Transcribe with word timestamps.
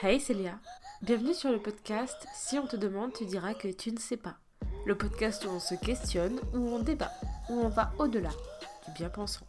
Hey 0.00 0.20
Célia, 0.20 0.60
bienvenue 1.02 1.34
sur 1.34 1.50
le 1.50 1.58
podcast 1.58 2.28
Si 2.32 2.56
on 2.56 2.68
te 2.68 2.76
demande, 2.76 3.12
tu 3.12 3.24
diras 3.24 3.52
que 3.54 3.66
tu 3.66 3.90
ne 3.90 3.98
sais 3.98 4.16
pas. 4.16 4.36
Le 4.86 4.96
podcast 4.96 5.44
où 5.44 5.48
on 5.48 5.58
se 5.58 5.74
questionne, 5.74 6.38
où 6.54 6.58
on 6.58 6.78
débat, 6.78 7.10
où 7.50 7.54
on 7.54 7.68
va 7.68 7.90
au-delà 7.98 8.28
du 8.86 8.92
bien 8.92 9.08
pensant. 9.08 9.44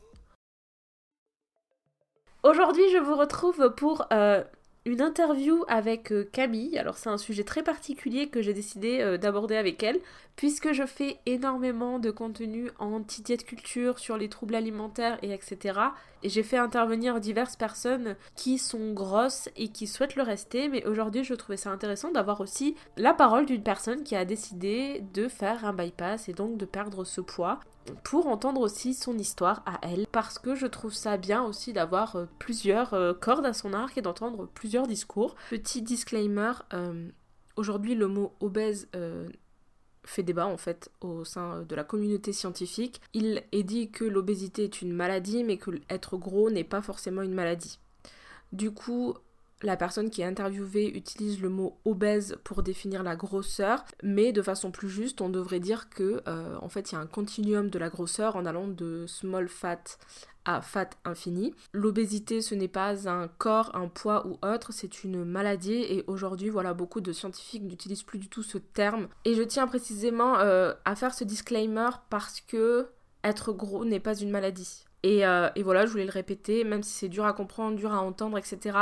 Aujourd'hui, 2.41 2.81
je 2.91 2.97
vous 2.97 3.15
retrouve 3.15 3.75
pour 3.75 4.07
euh, 4.11 4.43
une 4.89 5.01
interview 5.01 5.63
avec 5.67 6.11
euh, 6.11 6.27
Camille. 6.31 6.77
Alors 6.79 6.97
c'est 6.97 7.09
un 7.09 7.19
sujet 7.19 7.43
très 7.43 7.61
particulier 7.61 8.27
que 8.27 8.41
j'ai 8.41 8.53
décidé 8.53 9.01
euh, 9.01 9.17
d'aborder 9.17 9.55
avec 9.55 9.83
elle, 9.83 9.99
puisque 10.35 10.73
je 10.73 10.83
fais 10.85 11.19
énormément 11.27 11.99
de 11.99 12.09
contenu 12.09 12.71
anti-diète 12.79 13.45
culture 13.45 13.99
sur 13.99 14.17
les 14.17 14.29
troubles 14.29 14.55
alimentaires 14.55 15.19
et 15.21 15.31
etc. 15.31 15.79
Et 16.23 16.29
j'ai 16.29 16.41
fait 16.41 16.57
intervenir 16.57 17.19
diverses 17.19 17.55
personnes 17.55 18.15
qui 18.35 18.57
sont 18.57 18.93
grosses 18.93 19.49
et 19.55 19.67
qui 19.67 19.85
souhaitent 19.85 20.15
le 20.15 20.23
rester, 20.23 20.69
mais 20.69 20.83
aujourd'hui 20.87 21.23
je 21.23 21.35
trouvais 21.35 21.57
ça 21.57 21.69
intéressant 21.69 22.11
d'avoir 22.11 22.41
aussi 22.41 22.75
la 22.97 23.13
parole 23.13 23.45
d'une 23.45 23.63
personne 23.63 24.03
qui 24.03 24.15
a 24.15 24.25
décidé 24.25 25.03
de 25.13 25.27
faire 25.27 25.65
un 25.65 25.73
bypass 25.73 26.29
et 26.29 26.33
donc 26.33 26.57
de 26.57 26.65
perdre 26.65 27.03
ce 27.03 27.21
poids 27.21 27.59
pour 28.03 28.27
entendre 28.27 28.61
aussi 28.61 28.93
son 28.93 29.17
histoire 29.17 29.63
à 29.65 29.79
elle, 29.81 30.07
parce 30.11 30.39
que 30.39 30.55
je 30.55 30.67
trouve 30.67 30.93
ça 30.93 31.17
bien 31.17 31.43
aussi 31.43 31.73
d'avoir 31.73 32.15
euh, 32.15 32.25
plusieurs 32.39 32.93
euh, 32.93 33.13
cordes 33.13 33.45
à 33.45 33.53
son 33.53 33.73
arc 33.73 33.97
et 33.97 34.01
d'entendre 34.01 34.47
plusieurs 34.53 34.87
discours. 34.87 35.35
Petit 35.49 35.81
disclaimer, 35.81 36.53
euh, 36.73 37.09
aujourd'hui 37.55 37.95
le 37.95 38.07
mot 38.07 38.33
obèse 38.39 38.87
fait 40.05 40.23
débat 40.23 40.47
en 40.47 40.57
fait 40.57 40.89
au 41.01 41.23
sein 41.23 41.61
de 41.63 41.75
la 41.75 41.83
communauté 41.83 42.33
scientifique. 42.33 43.01
Il 43.13 43.43
est 43.51 43.63
dit 43.63 43.91
que 43.91 44.05
l'obésité 44.05 44.63
est 44.63 44.81
une 44.81 44.93
maladie, 44.93 45.43
mais 45.43 45.57
que 45.57 45.71
être 45.89 46.17
gros 46.17 46.49
n'est 46.49 46.63
pas 46.63 46.81
forcément 46.81 47.21
une 47.21 47.33
maladie. 47.33 47.79
Du 48.51 48.71
coup, 48.71 49.13
la 49.61 49.77
personne 49.77 50.09
qui 50.09 50.21
est 50.21 50.25
interviewée 50.25 50.95
utilise 50.95 51.41
le 51.41 51.49
mot 51.49 51.77
obèse 51.85 52.37
pour 52.43 52.63
définir 52.63 53.03
la 53.03 53.15
grosseur, 53.15 53.83
mais 54.03 54.31
de 54.31 54.41
façon 54.41 54.71
plus 54.71 54.89
juste, 54.89 55.21
on 55.21 55.29
devrait 55.29 55.59
dire 55.59 55.89
que 55.89 56.21
euh, 56.27 56.55
en 56.61 56.69
fait 56.69 56.91
il 56.91 56.95
y 56.95 56.97
a 56.97 57.01
un 57.01 57.07
continuum 57.07 57.69
de 57.69 57.79
la 57.79 57.89
grosseur 57.89 58.35
en 58.35 58.45
allant 58.45 58.67
de 58.67 59.05
small 59.07 59.47
fat 59.47 59.83
à 60.45 60.61
fat 60.61 60.89
infini. 61.05 61.53
L'obésité 61.73 62.41
ce 62.41 62.55
n'est 62.55 62.67
pas 62.67 63.09
un 63.09 63.27
corps, 63.27 63.75
un 63.75 63.87
poids 63.87 64.25
ou 64.27 64.37
autre, 64.45 64.71
c'est 64.71 65.03
une 65.03 65.25
maladie 65.25 65.83
et 65.83 66.03
aujourd'hui 66.07 66.49
voilà 66.49 66.73
beaucoup 66.73 67.01
de 67.01 67.11
scientifiques 67.11 67.63
n'utilisent 67.63 68.03
plus 68.03 68.19
du 68.19 68.29
tout 68.29 68.43
ce 68.43 68.57
terme. 68.57 69.07
Et 69.25 69.35
je 69.35 69.43
tiens 69.43 69.67
précisément 69.67 70.39
euh, 70.39 70.73
à 70.85 70.95
faire 70.95 71.13
ce 71.13 71.23
disclaimer 71.23 71.89
parce 72.09 72.41
que 72.41 72.87
être 73.23 73.51
gros 73.51 73.83
n'est 73.83 73.99
pas 73.99 74.15
une 74.15 74.31
maladie. 74.31 74.85
Euh, 75.05 75.49
et 75.55 75.63
voilà, 75.63 75.85
je 75.85 75.91
voulais 75.91 76.05
le 76.05 76.11
répéter, 76.11 76.63
même 76.63 76.83
si 76.83 76.91
c'est 76.91 77.09
dur 77.09 77.25
à 77.25 77.33
comprendre, 77.33 77.77
dur 77.77 77.93
à 77.93 78.01
entendre, 78.01 78.37
etc. 78.37 78.77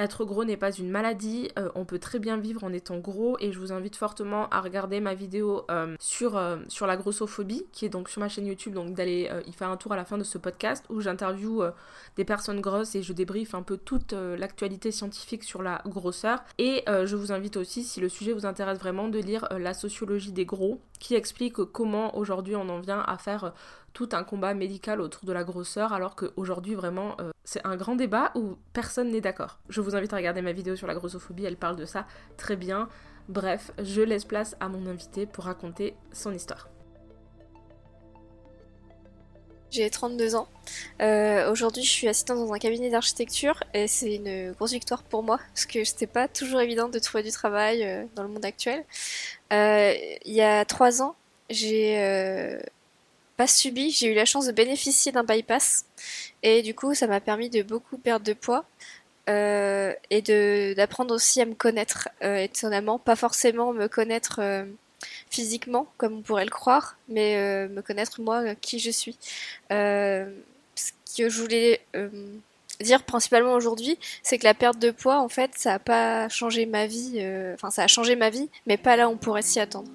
Être 0.00 0.24
gros 0.24 0.46
n'est 0.46 0.56
pas 0.56 0.72
une 0.72 0.88
maladie, 0.88 1.50
euh, 1.58 1.68
on 1.74 1.84
peut 1.84 1.98
très 1.98 2.18
bien 2.18 2.38
vivre 2.38 2.64
en 2.64 2.72
étant 2.72 2.96
gros 2.96 3.36
et 3.38 3.52
je 3.52 3.58
vous 3.58 3.70
invite 3.70 3.96
fortement 3.96 4.48
à 4.48 4.62
regarder 4.62 4.98
ma 4.98 5.12
vidéo 5.12 5.66
euh, 5.70 5.94
sur, 6.00 6.38
euh, 6.38 6.56
sur 6.68 6.86
la 6.86 6.96
grossophobie 6.96 7.66
qui 7.70 7.84
est 7.84 7.90
donc 7.90 8.08
sur 8.08 8.20
ma 8.20 8.30
chaîne 8.30 8.46
YouTube, 8.46 8.72
donc 8.72 8.94
d'aller 8.94 9.30
y 9.46 9.52
faire 9.52 9.68
un 9.68 9.76
tour 9.76 9.92
à 9.92 9.96
la 9.96 10.06
fin 10.06 10.16
de 10.16 10.24
ce 10.24 10.38
podcast 10.38 10.86
où 10.88 11.02
j'interviewe 11.02 11.74
des 12.16 12.24
personnes 12.24 12.62
grosses 12.62 12.94
et 12.94 13.02
je 13.02 13.12
débriefe 13.12 13.54
un 13.54 13.62
peu 13.62 13.76
toute 13.76 14.14
l'actualité 14.14 14.90
scientifique 14.90 15.44
sur 15.44 15.62
la 15.62 15.82
grosseur. 15.84 16.42
Et 16.56 16.82
je 16.86 17.14
vous 17.14 17.30
invite 17.30 17.58
aussi, 17.58 17.84
si 17.84 18.00
le 18.00 18.08
sujet 18.08 18.32
vous 18.32 18.46
intéresse 18.46 18.78
vraiment, 18.78 19.08
de 19.08 19.18
lire 19.18 19.46
La 19.50 19.74
sociologie 19.74 20.32
des 20.32 20.46
gros 20.46 20.80
qui 20.98 21.14
explique 21.14 21.56
comment 21.56 22.16
aujourd'hui 22.16 22.56
on 22.56 22.68
en 22.70 22.80
vient 22.80 23.02
à 23.06 23.18
faire 23.18 23.52
tout 23.92 24.08
un 24.12 24.24
combat 24.24 24.54
médical 24.54 25.00
autour 25.00 25.24
de 25.24 25.32
la 25.32 25.44
grosseur, 25.44 25.92
alors 25.92 26.16
qu'aujourd'hui, 26.16 26.74
vraiment, 26.74 27.16
euh, 27.20 27.30
c'est 27.44 27.64
un 27.66 27.76
grand 27.76 27.96
débat 27.96 28.32
où 28.34 28.56
personne 28.72 29.10
n'est 29.10 29.20
d'accord. 29.20 29.58
Je 29.68 29.80
vous 29.80 29.96
invite 29.96 30.12
à 30.12 30.16
regarder 30.16 30.42
ma 30.42 30.52
vidéo 30.52 30.76
sur 30.76 30.86
la 30.86 30.94
grossophobie, 30.94 31.44
elle 31.44 31.56
parle 31.56 31.76
de 31.76 31.84
ça 31.84 32.06
très 32.36 32.56
bien. 32.56 32.88
Bref, 33.28 33.72
je 33.82 34.00
laisse 34.00 34.24
place 34.24 34.56
à 34.60 34.68
mon 34.68 34.86
invité 34.86 35.26
pour 35.26 35.44
raconter 35.44 35.94
son 36.12 36.32
histoire. 36.32 36.68
J'ai 39.70 39.88
32 39.88 40.34
ans. 40.34 40.48
Euh, 41.00 41.48
aujourd'hui, 41.52 41.84
je 41.84 41.90
suis 41.90 42.08
assistante 42.08 42.38
dans 42.38 42.52
un 42.52 42.58
cabinet 42.58 42.90
d'architecture 42.90 43.62
et 43.72 43.86
c'est 43.86 44.16
une 44.16 44.50
grosse 44.52 44.72
victoire 44.72 45.04
pour 45.04 45.22
moi 45.22 45.38
parce 45.54 45.64
que 45.64 45.84
c'était 45.84 46.08
pas 46.08 46.26
toujours 46.26 46.60
évident 46.60 46.88
de 46.88 46.98
trouver 46.98 47.22
du 47.22 47.30
travail 47.30 47.84
euh, 47.84 48.04
dans 48.16 48.24
le 48.24 48.30
monde 48.30 48.44
actuel. 48.44 48.84
il 49.52 50.18
y 50.24 50.40
a 50.40 50.64
trois 50.64 51.02
ans, 51.02 51.14
j'ai 51.50 52.58
subi, 53.46 53.90
j'ai 53.90 54.08
eu 54.08 54.14
la 54.14 54.24
chance 54.24 54.46
de 54.46 54.52
bénéficier 54.52 55.12
d'un 55.12 55.24
bypass. 55.24 55.84
Et 56.42 56.62
du 56.62 56.74
coup, 56.74 56.94
ça 56.94 57.06
m'a 57.06 57.20
permis 57.20 57.50
de 57.50 57.62
beaucoup 57.62 57.98
perdre 57.98 58.24
de 58.24 58.32
poids. 58.32 58.64
Euh, 59.30 59.92
et 60.08 60.22
de 60.22 60.74
d'apprendre 60.74 61.14
aussi 61.14 61.40
à 61.40 61.44
me 61.44 61.54
connaître 61.54 62.08
euh, 62.24 62.36
étonnamment 62.36 62.98
pas 62.98 63.16
forcément 63.16 63.72
me 63.72 63.86
connaître 63.86 64.40
euh, 64.40 64.64
physiquement 65.30 65.86
comme 65.98 66.18
on 66.18 66.22
pourrait 66.22 66.46
le 66.46 66.50
croire 66.50 66.96
mais 67.08 67.68
me 67.68 67.80
connaître 67.82 68.20
moi 68.22 68.54
qui 68.56 68.78
je 68.78 68.90
suis 68.90 69.18
ce 69.70 70.32
que 71.16 71.28
je 71.28 71.40
voulais 71.40 71.80
dire 72.80 73.02
principalement 73.04 73.52
aujourd'hui 73.52 73.98
c'est 74.22 74.38
que 74.38 74.44
la 74.44 74.54
perte 74.54 74.78
de 74.78 74.90
poids 74.90 75.20
en 75.20 75.28
fait 75.28 75.52
ça 75.54 75.74
a 75.74 75.78
pas 75.78 76.28
changé 76.28 76.66
ma 76.66 76.86
vie 76.86 77.22
enfin 77.54 77.70
ça 77.70 77.84
a 77.84 77.88
changé 77.88 78.16
ma 78.16 78.30
vie 78.30 78.48
mais 78.66 78.78
pas 78.78 78.96
là 78.96 79.08
on 79.08 79.16
pourrait 79.16 79.42
s'y 79.42 79.60
attendre 79.60 79.90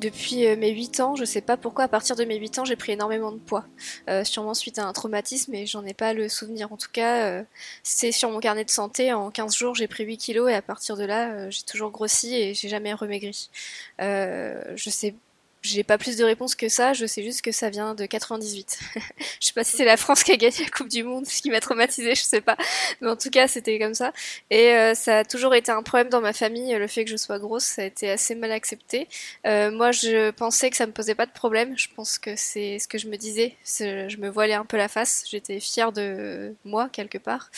Depuis 0.00 0.46
euh, 0.46 0.56
mes 0.56 0.70
8 0.70 1.00
ans, 1.00 1.14
je 1.14 1.26
sais 1.26 1.42
pas 1.42 1.58
pourquoi, 1.58 1.84
à 1.84 1.88
partir 1.88 2.16
de 2.16 2.24
mes 2.24 2.36
8 2.36 2.60
ans, 2.60 2.64
j'ai 2.64 2.76
pris 2.76 2.92
énormément 2.92 3.32
de 3.32 3.38
poids. 3.38 3.66
Euh, 4.08 4.24
sûrement 4.24 4.54
suite 4.54 4.78
à 4.78 4.86
un 4.86 4.92
traumatisme, 4.94 5.54
et 5.54 5.66
j'en 5.66 5.84
ai 5.84 5.92
pas 5.92 6.14
le 6.14 6.30
souvenir. 6.30 6.72
En 6.72 6.78
tout 6.78 6.88
cas, 6.90 7.26
euh, 7.26 7.42
c'est 7.82 8.10
sur 8.10 8.30
mon 8.30 8.40
carnet 8.40 8.64
de 8.64 8.70
santé, 8.70 9.12
en 9.12 9.30
15 9.30 9.54
jours, 9.54 9.74
j'ai 9.74 9.88
pris 9.88 10.04
8 10.04 10.16
kilos, 10.16 10.50
et 10.50 10.54
à 10.54 10.62
partir 10.62 10.96
de 10.96 11.04
là, 11.04 11.50
j'ai 11.50 11.62
toujours 11.64 11.90
grossi 11.90 12.34
et 12.34 12.54
j'ai 12.54 12.68
jamais 12.68 12.94
remaigri. 12.94 13.50
je 13.98 14.90
sais 14.90 15.14
j'ai 15.62 15.84
pas 15.84 15.98
plus 15.98 16.16
de 16.16 16.24
réponses 16.24 16.54
que 16.54 16.68
ça, 16.68 16.94
je 16.94 17.04
sais 17.04 17.22
juste 17.22 17.42
que 17.42 17.52
ça 17.52 17.68
vient 17.68 17.94
de 17.94 18.06
98. 18.06 18.78
je 19.40 19.46
sais 19.46 19.52
pas 19.52 19.62
si 19.62 19.76
c'est 19.76 19.84
la 19.84 19.98
France 19.98 20.22
qui 20.22 20.32
a 20.32 20.36
gagné 20.36 20.64
la 20.64 20.70
Coupe 20.70 20.88
du 20.88 21.02
Monde, 21.02 21.26
ce 21.26 21.42
qui 21.42 21.50
m'a 21.50 21.60
traumatisé, 21.60 22.14
je 22.14 22.22
sais 22.22 22.40
pas. 22.40 22.56
Mais 23.00 23.08
en 23.08 23.16
tout 23.16 23.28
cas, 23.28 23.46
c'était 23.46 23.78
comme 23.78 23.92
ça. 23.92 24.12
Et 24.48 24.72
euh, 24.74 24.94
ça 24.94 25.18
a 25.18 25.24
toujours 25.24 25.54
été 25.54 25.70
un 25.70 25.82
problème 25.82 26.08
dans 26.08 26.22
ma 26.22 26.32
famille, 26.32 26.74
le 26.74 26.86
fait 26.86 27.04
que 27.04 27.10
je 27.10 27.16
sois 27.16 27.38
grosse, 27.38 27.64
ça 27.64 27.82
a 27.82 27.84
été 27.84 28.10
assez 28.10 28.34
mal 28.34 28.52
accepté. 28.52 29.06
Euh, 29.46 29.70
moi, 29.70 29.92
je 29.92 30.30
pensais 30.30 30.70
que 30.70 30.76
ça 30.76 30.86
me 30.86 30.92
posait 30.92 31.14
pas 31.14 31.26
de 31.26 31.32
problème, 31.32 31.76
je 31.76 31.88
pense 31.94 32.18
que 32.18 32.36
c'est 32.36 32.78
ce 32.78 32.88
que 32.88 32.96
je 32.96 33.08
me 33.08 33.16
disais. 33.16 33.54
Je 33.66 34.16
me 34.16 34.30
voilais 34.30 34.54
un 34.54 34.64
peu 34.64 34.78
la 34.78 34.88
face, 34.88 35.24
j'étais 35.30 35.60
fière 35.60 35.92
de 35.92 36.54
moi, 36.64 36.88
quelque 36.90 37.18
part. 37.18 37.50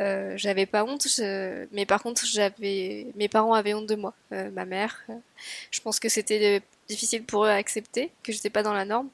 Euh, 0.00 0.34
j'avais 0.36 0.66
pas 0.66 0.84
honte, 0.84 1.06
mais 1.72 1.86
par 1.86 2.02
contre, 2.02 2.26
j'avais, 2.26 3.06
mes 3.16 3.28
parents 3.28 3.54
avaient 3.54 3.72
honte 3.72 3.86
de 3.86 3.96
moi. 3.96 4.12
Ma 4.30 4.66
mère, 4.66 5.02
je 5.70 5.80
pense 5.80 5.98
que 5.98 6.08
c'était 6.10 6.62
difficile 6.88 7.24
pour 7.24 7.44
eux 7.44 7.48
à 7.48 7.54
accepter, 7.54 8.10
que 8.22 8.32
j'étais 8.32 8.50
pas 8.50 8.62
dans 8.62 8.74
la 8.74 8.84
norme. 8.84 9.08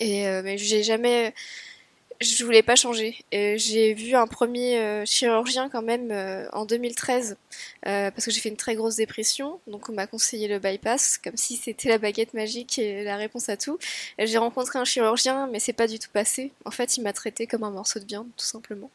Et 0.00 0.28
euh, 0.28 0.42
mais 0.44 0.58
j'ai 0.58 0.82
jamais 0.82 1.34
je 2.20 2.44
voulais 2.44 2.62
pas 2.64 2.74
changer. 2.74 3.16
J'ai 3.30 3.94
vu 3.94 4.16
un 4.16 4.26
premier 4.26 4.78
euh, 4.80 5.04
chirurgien 5.04 5.68
quand 5.68 5.82
même 5.82 6.10
euh, 6.10 6.48
en 6.52 6.64
2013 6.64 7.36
euh, 7.86 8.10
parce 8.10 8.24
que 8.24 8.32
j'ai 8.32 8.40
fait 8.40 8.48
une 8.48 8.56
très 8.56 8.74
grosse 8.74 8.96
dépression. 8.96 9.60
Donc 9.68 9.88
on 9.88 9.92
m'a 9.92 10.08
conseillé 10.08 10.48
le 10.48 10.58
bypass 10.58 11.18
comme 11.18 11.36
si 11.36 11.56
c'était 11.56 11.88
la 11.88 11.98
baguette 11.98 12.34
magique 12.34 12.78
et 12.80 13.04
la 13.04 13.16
réponse 13.16 13.48
à 13.48 13.56
tout. 13.56 13.78
J'ai 14.18 14.38
rencontré 14.38 14.80
un 14.80 14.84
chirurgien 14.84 15.46
mais 15.46 15.60
c'est 15.60 15.72
pas 15.72 15.86
du 15.86 16.00
tout 16.00 16.08
passé. 16.12 16.50
En 16.64 16.72
fait 16.72 16.96
il 16.96 17.02
m'a 17.02 17.12
traité 17.12 17.46
comme 17.46 17.62
un 17.62 17.70
morceau 17.70 18.00
de 18.00 18.04
viande 18.04 18.26
tout 18.36 18.44
simplement. 18.44 18.90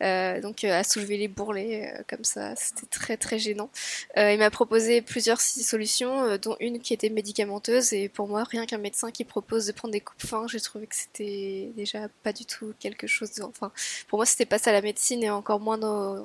donc 0.00 0.64
à 0.64 0.82
soulever 0.82 1.18
les 1.18 1.28
bourrelets 1.28 1.94
comme 2.08 2.24
ça 2.24 2.54
c'était 2.56 2.86
très 2.86 3.16
très 3.16 3.38
gênant. 3.38 3.70
il 4.16 4.38
m'a 4.38 4.50
proposé 4.50 5.02
plusieurs 5.02 5.40
solutions 5.40 6.36
dont 6.38 6.56
une 6.58 6.80
qui 6.80 6.94
était 6.94 7.10
médicamenteuse 7.10 7.92
et 7.92 8.08
pour 8.08 8.26
moi 8.26 8.42
rien 8.42 8.66
qu'un 8.66 8.78
médecin 8.78 9.12
qui 9.12 9.24
propose 9.24 9.66
de 9.66 9.72
prendre 9.72 9.92
des 9.92 10.00
coupes 10.00 10.26
fins 10.26 10.46
j'ai 10.48 10.60
trouvé 10.60 10.86
que 10.88 10.96
c'était 10.96 11.70
déjà 11.76 12.08
pas 12.24 12.32
du 12.32 12.44
tout 12.44 12.55
quelque 12.80 13.06
chose. 13.06 13.30
Enfin, 13.42 13.70
pour 14.08 14.18
moi, 14.18 14.26
c'était 14.26 14.46
pas 14.46 14.58
ça 14.58 14.72
la 14.72 14.82
médecine 14.82 15.22
et 15.22 15.30
encore 15.30 15.60
moins 15.60 15.78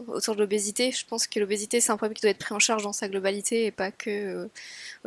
autour 0.08 0.36
de 0.36 0.42
l'obésité. 0.42 0.92
Je 0.92 1.06
pense 1.06 1.28
que 1.28 1.40
l'obésité, 1.40 1.82
c'est 1.82 1.92
un 1.92 1.98
problème 1.98 2.16
qui 2.16 2.22
doit 2.22 2.32
être 2.32 2.40
pris 2.40 2.54
en 2.54 2.60
charge 2.60 2.84
dans 2.84 2.94
sa 2.94 3.08
globalité 3.08 3.66
et 3.66 3.72
pas 3.72 3.92
que. 3.92 4.10
Euh, 4.10 4.48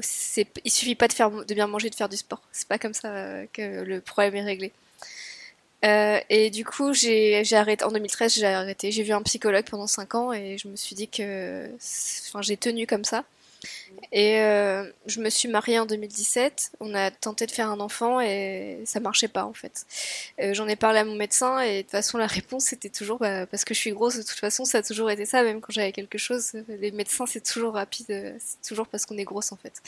c'est, 0.01 0.47
il 0.65 0.71
suffit 0.71 0.95
pas 0.95 1.09
de, 1.09 1.13
faire, 1.13 1.31
de 1.31 1.55
bien 1.55 1.67
manger, 1.67 1.91
de 1.91 1.95
faire 1.95 2.09
du 2.09 2.17
sport. 2.17 2.43
C'est 2.53 2.69
pas 2.69 2.79
comme 2.79 2.95
ça 2.95 3.47
que 3.53 3.83
le 3.83 4.01
problème 4.01 4.37
est 4.37 4.43
réglé. 4.43 4.73
Euh, 5.85 6.19
et 6.31 6.51
du 6.51 6.65
coup, 6.65 6.95
j'ai 6.95 7.45
arrêté 7.53 7.85
en 7.85 7.91
2013. 7.93 8.35
J'ai 8.35 8.47
arrêté. 8.47 8.91
J'ai 8.91 9.03
vu 9.03 9.13
un 9.13 9.23
psychologue 9.23 9.65
pendant 9.69 9.87
5 9.87 10.15
ans 10.15 10.33
et 10.33 10.57
je 10.59 10.69
me 10.69 10.77
suis 10.77 10.97
dit 10.97 11.09
que, 11.09 11.69
enfin, 12.29 12.43
j'ai 12.43 12.57
tenu 12.57 12.87
comme 12.87 13.05
ça. 13.05 13.25
Et 14.13 14.41
euh, 14.41 14.91
je 15.07 15.21
me 15.21 15.31
suis 15.31 15.49
mariée 15.49 15.79
en 15.79 15.87
2017. 15.87 16.73
On 16.81 16.95
a 16.95 17.11
tenté 17.11 17.47
de 17.47 17.51
faire 17.51 17.69
un 17.71 17.81
enfant 17.81 18.21
et 18.21 18.83
ça 18.85 19.01
marchait 19.01 19.29
pas 19.29 19.45
en 19.45 19.53
fait. 19.53 19.87
Euh, 20.41 20.55
j'en 20.55 20.69
ai 20.69 20.77
parlé 20.77 21.01
à 21.01 21.05
mon 21.05 21.15
médecin 21.15 21.61
et 21.61 21.79
de 21.79 21.83
toute 21.83 21.91
façon 21.91 22.19
la 22.19 22.27
réponse 22.27 22.65
c'était 22.65 22.91
toujours 22.91 23.19
bah, 23.19 23.47
parce 23.47 23.65
que 23.65 23.75
je 23.75 23.81
suis 23.81 23.93
grosse. 23.93 24.17
De 24.17 24.23
toute 24.23 24.39
façon, 24.39 24.65
ça 24.65 24.79
a 24.79 24.83
toujours 24.83 25.11
été 25.11 25.25
ça. 25.25 25.43
Même 25.43 25.61
quand 25.61 25.73
j'avais 25.73 25.93
quelque 25.93 26.19
chose, 26.19 26.53
les 26.69 26.91
médecins 26.93 27.27
c'est 27.27 27.45
toujours 27.45 27.75
rapide. 27.75 28.37
C'est 28.39 28.63
toujours 28.67 28.87
parce 28.87 29.07
qu'on 29.07 29.19
est 29.19 29.25
grosse 29.25 29.53
en 29.53 29.57
fait. 29.57 29.83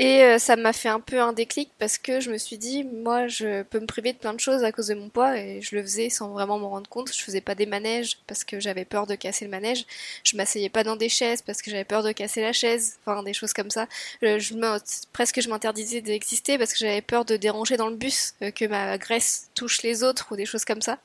Et 0.00 0.22
euh, 0.22 0.38
ça 0.38 0.54
m'a 0.54 0.72
fait 0.72 0.88
un 0.88 1.00
peu 1.00 1.20
un 1.20 1.32
déclic 1.32 1.70
parce 1.80 1.98
que 1.98 2.20
je 2.20 2.30
me 2.30 2.38
suis 2.38 2.56
dit, 2.56 2.84
moi, 2.84 3.26
je 3.26 3.62
peux 3.64 3.80
me 3.80 3.86
priver 3.86 4.12
de 4.12 4.18
plein 4.18 4.32
de 4.32 4.38
choses 4.38 4.62
à 4.62 4.70
cause 4.70 4.86
de 4.86 4.94
mon 4.94 5.08
poids 5.08 5.36
et 5.36 5.60
je 5.60 5.74
le 5.74 5.82
faisais 5.82 6.08
sans 6.08 6.28
vraiment 6.28 6.56
m'en 6.60 6.70
rendre 6.70 6.88
compte. 6.88 7.12
Je 7.12 7.20
faisais 7.20 7.40
pas 7.40 7.56
des 7.56 7.66
manèges 7.66 8.18
parce 8.28 8.44
que 8.44 8.60
j'avais 8.60 8.84
peur 8.84 9.08
de 9.08 9.16
casser 9.16 9.44
le 9.44 9.50
manège. 9.50 9.86
Je 10.22 10.36
m'asseyais 10.36 10.68
pas 10.68 10.84
dans 10.84 10.94
des 10.94 11.08
chaises 11.08 11.42
parce 11.42 11.62
que 11.62 11.72
j'avais 11.72 11.84
peur 11.84 12.04
de 12.04 12.12
casser 12.12 12.40
la 12.42 12.52
chaise. 12.52 12.98
Enfin, 13.04 13.24
des 13.24 13.32
choses 13.32 13.52
comme 13.52 13.70
ça. 13.70 13.88
Euh, 14.22 14.38
presque 15.12 15.40
je 15.40 15.48
m'interdisais 15.48 16.00
d'exister 16.00 16.58
parce 16.58 16.72
que 16.72 16.78
j'avais 16.78 17.02
peur 17.02 17.24
de 17.24 17.36
déranger 17.36 17.76
dans 17.76 17.88
le 17.88 17.96
bus, 17.96 18.34
euh, 18.42 18.52
que 18.52 18.66
ma 18.66 18.98
graisse 18.98 19.50
touche 19.56 19.82
les 19.82 20.04
autres 20.04 20.28
ou 20.30 20.36
des 20.36 20.46
choses 20.46 20.64
comme 20.64 20.82
ça. 20.82 20.98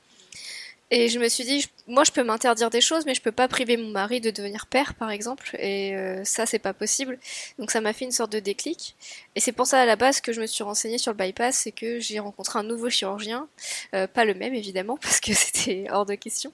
Et 0.90 1.08
je 1.08 1.18
me 1.18 1.28
suis 1.28 1.44
dit, 1.44 1.66
moi 1.86 2.04
je 2.04 2.12
peux 2.12 2.22
m'interdire 2.22 2.70
des 2.70 2.80
choses, 2.80 3.06
mais 3.06 3.14
je 3.14 3.22
peux 3.22 3.32
pas 3.32 3.48
priver 3.48 3.76
mon 3.76 3.88
mari 3.88 4.20
de 4.20 4.30
devenir 4.30 4.66
père, 4.66 4.94
par 4.94 5.10
exemple. 5.10 5.56
Et 5.58 5.94
euh, 5.96 6.22
ça, 6.24 6.46
c'est 6.46 6.58
pas 6.58 6.74
possible. 6.74 7.18
Donc 7.58 7.70
ça 7.70 7.80
m'a 7.80 7.92
fait 7.92 8.04
une 8.04 8.12
sorte 8.12 8.32
de 8.32 8.38
déclic. 8.38 8.94
Et 9.34 9.40
c'est 9.40 9.52
pour 9.52 9.66
ça 9.66 9.80
à 9.80 9.86
la 9.86 9.96
base 9.96 10.20
que 10.20 10.32
je 10.32 10.40
me 10.40 10.46
suis 10.46 10.62
renseignée 10.62 10.98
sur 10.98 11.12
le 11.12 11.18
bypass, 11.18 11.56
c'est 11.56 11.72
que 11.72 12.00
j'ai 12.00 12.18
rencontré 12.18 12.58
un 12.58 12.62
nouveau 12.62 12.90
chirurgien, 12.90 13.48
euh, 13.94 14.06
pas 14.06 14.24
le 14.24 14.34
même 14.34 14.54
évidemment, 14.54 14.96
parce 15.02 15.20
que 15.20 15.32
c'était 15.32 15.86
hors 15.90 16.06
de 16.06 16.14
question, 16.14 16.52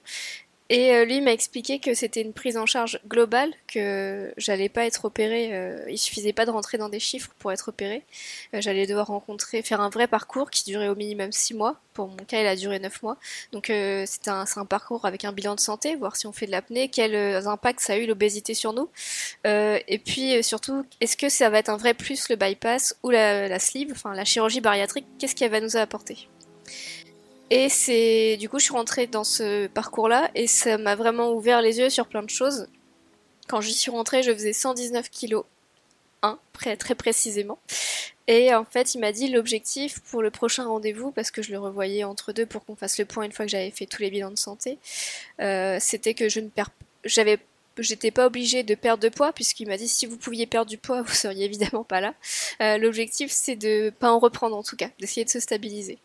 et 0.71 0.95
euh, 0.95 1.03
lui 1.03 1.19
m'a 1.19 1.33
expliqué 1.33 1.79
que 1.79 1.93
c'était 1.93 2.21
une 2.21 2.31
prise 2.31 2.55
en 2.55 2.65
charge 2.65 3.01
globale, 3.05 3.51
que 3.67 4.33
j'allais 4.37 4.69
pas 4.69 4.85
être 4.85 5.03
opérée, 5.03 5.49
euh, 5.51 5.83
il 5.89 5.97
suffisait 5.97 6.31
pas 6.31 6.45
de 6.45 6.51
rentrer 6.51 6.77
dans 6.77 6.87
des 6.87 7.01
chiffres 7.01 7.31
pour 7.39 7.51
être 7.51 7.67
opérée. 7.67 8.05
Euh, 8.53 8.61
j'allais 8.61 8.87
devoir 8.87 9.07
rencontrer, 9.07 9.63
faire 9.63 9.81
un 9.81 9.89
vrai 9.89 10.07
parcours 10.07 10.49
qui 10.49 10.63
durait 10.63 10.87
au 10.87 10.95
minimum 10.95 11.33
6 11.33 11.55
mois. 11.55 11.75
Pour 11.93 12.07
mon 12.07 12.23
cas, 12.23 12.39
il 12.39 12.47
a 12.47 12.55
duré 12.55 12.79
9 12.79 13.03
mois. 13.03 13.17
Donc 13.51 13.65
c'est 13.67 14.29
un, 14.29 14.45
parcours 14.65 15.03
avec 15.03 15.25
un 15.25 15.33
bilan 15.33 15.55
de 15.55 15.59
santé, 15.59 15.97
voir 15.97 16.15
si 16.15 16.25
on 16.25 16.31
fait 16.31 16.45
de 16.45 16.51
l'apnée, 16.51 16.87
quels 16.87 17.17
impacts 17.47 17.81
ça 17.81 17.93
a 17.93 17.97
eu 17.97 18.05
l'obésité 18.05 18.53
sur 18.53 18.71
nous. 18.71 18.87
et 19.43 20.01
puis 20.05 20.41
surtout, 20.41 20.85
est-ce 21.01 21.17
que 21.17 21.27
ça 21.27 21.49
va 21.49 21.59
être 21.59 21.67
un 21.67 21.75
vrai 21.75 21.93
plus 21.93 22.29
le 22.29 22.37
bypass 22.37 22.95
ou 23.03 23.09
la, 23.09 23.49
la 23.49 23.59
sleeve, 23.59 23.91
enfin 23.91 24.13
la 24.13 24.23
chirurgie 24.23 24.61
bariatrique, 24.61 25.05
qu'est-ce 25.19 25.35
qu'elle 25.35 25.51
va 25.51 25.59
nous 25.59 25.75
apporter? 25.75 26.29
Et 27.51 27.69
c'est 27.69 28.37
du 28.37 28.49
coup 28.49 28.57
je 28.57 28.63
suis 28.63 28.73
rentrée 28.73 29.05
dans 29.05 29.23
ce 29.23 29.67
parcours-là 29.67 30.31
et 30.33 30.47
ça 30.47 30.79
m'a 30.79 30.95
vraiment 30.95 31.33
ouvert 31.33 31.61
les 31.61 31.77
yeux 31.77 31.91
sur 31.91 32.07
plein 32.07 32.23
de 32.23 32.29
choses. 32.29 32.67
Quand 33.47 33.61
j'y 33.61 33.73
suis 33.73 33.91
rentrée, 33.91 34.23
je 34.23 34.33
faisais 34.33 34.53
119 34.53 35.09
kg 35.11 35.41
1, 36.23 36.39
très 36.77 36.95
précisément. 36.95 37.59
Et 38.27 38.53
en 38.55 38.63
fait, 38.63 38.95
il 38.95 38.99
m'a 38.99 39.11
dit 39.11 39.27
l'objectif 39.27 39.99
pour 39.99 40.21
le 40.21 40.31
prochain 40.31 40.65
rendez-vous, 40.65 41.11
parce 41.11 41.31
que 41.31 41.41
je 41.41 41.51
le 41.51 41.59
revoyais 41.59 42.05
entre 42.05 42.31
deux 42.31 42.45
pour 42.45 42.65
qu'on 42.65 42.77
fasse 42.77 42.97
le 42.97 43.03
point 43.05 43.25
une 43.25 43.33
fois 43.33 43.45
que 43.45 43.51
j'avais 43.51 43.71
fait 43.71 43.85
tous 43.85 44.01
les 44.01 44.09
bilans 44.09 44.31
de 44.31 44.37
santé, 44.37 44.77
euh, 45.41 45.77
c'était 45.81 46.13
que 46.13 46.29
je 46.29 46.39
ne 46.39 46.47
perds, 46.47 46.69
j'avais, 47.03 47.39
j'étais 47.77 48.11
pas 48.11 48.27
obligée 48.27 48.63
de 48.63 48.75
perdre 48.75 49.03
de 49.03 49.09
poids, 49.09 49.33
puisqu'il 49.33 49.67
m'a 49.67 49.75
dit 49.75 49.89
si 49.89 50.05
vous 50.05 50.15
pouviez 50.15 50.45
perdre 50.45 50.69
du 50.69 50.77
poids, 50.77 51.01
vous 51.05 51.13
seriez 51.13 51.45
évidemment 51.45 51.83
pas 51.83 51.99
là. 51.99 52.13
Euh, 52.61 52.77
l'objectif, 52.77 53.31
c'est 53.31 53.57
de 53.57 53.91
pas 53.99 54.11
en 54.11 54.19
reprendre 54.19 54.55
en 54.55 54.63
tout 54.63 54.77
cas, 54.77 54.89
d'essayer 54.99 55.25
de 55.25 55.29
se 55.29 55.41
stabiliser. 55.41 55.97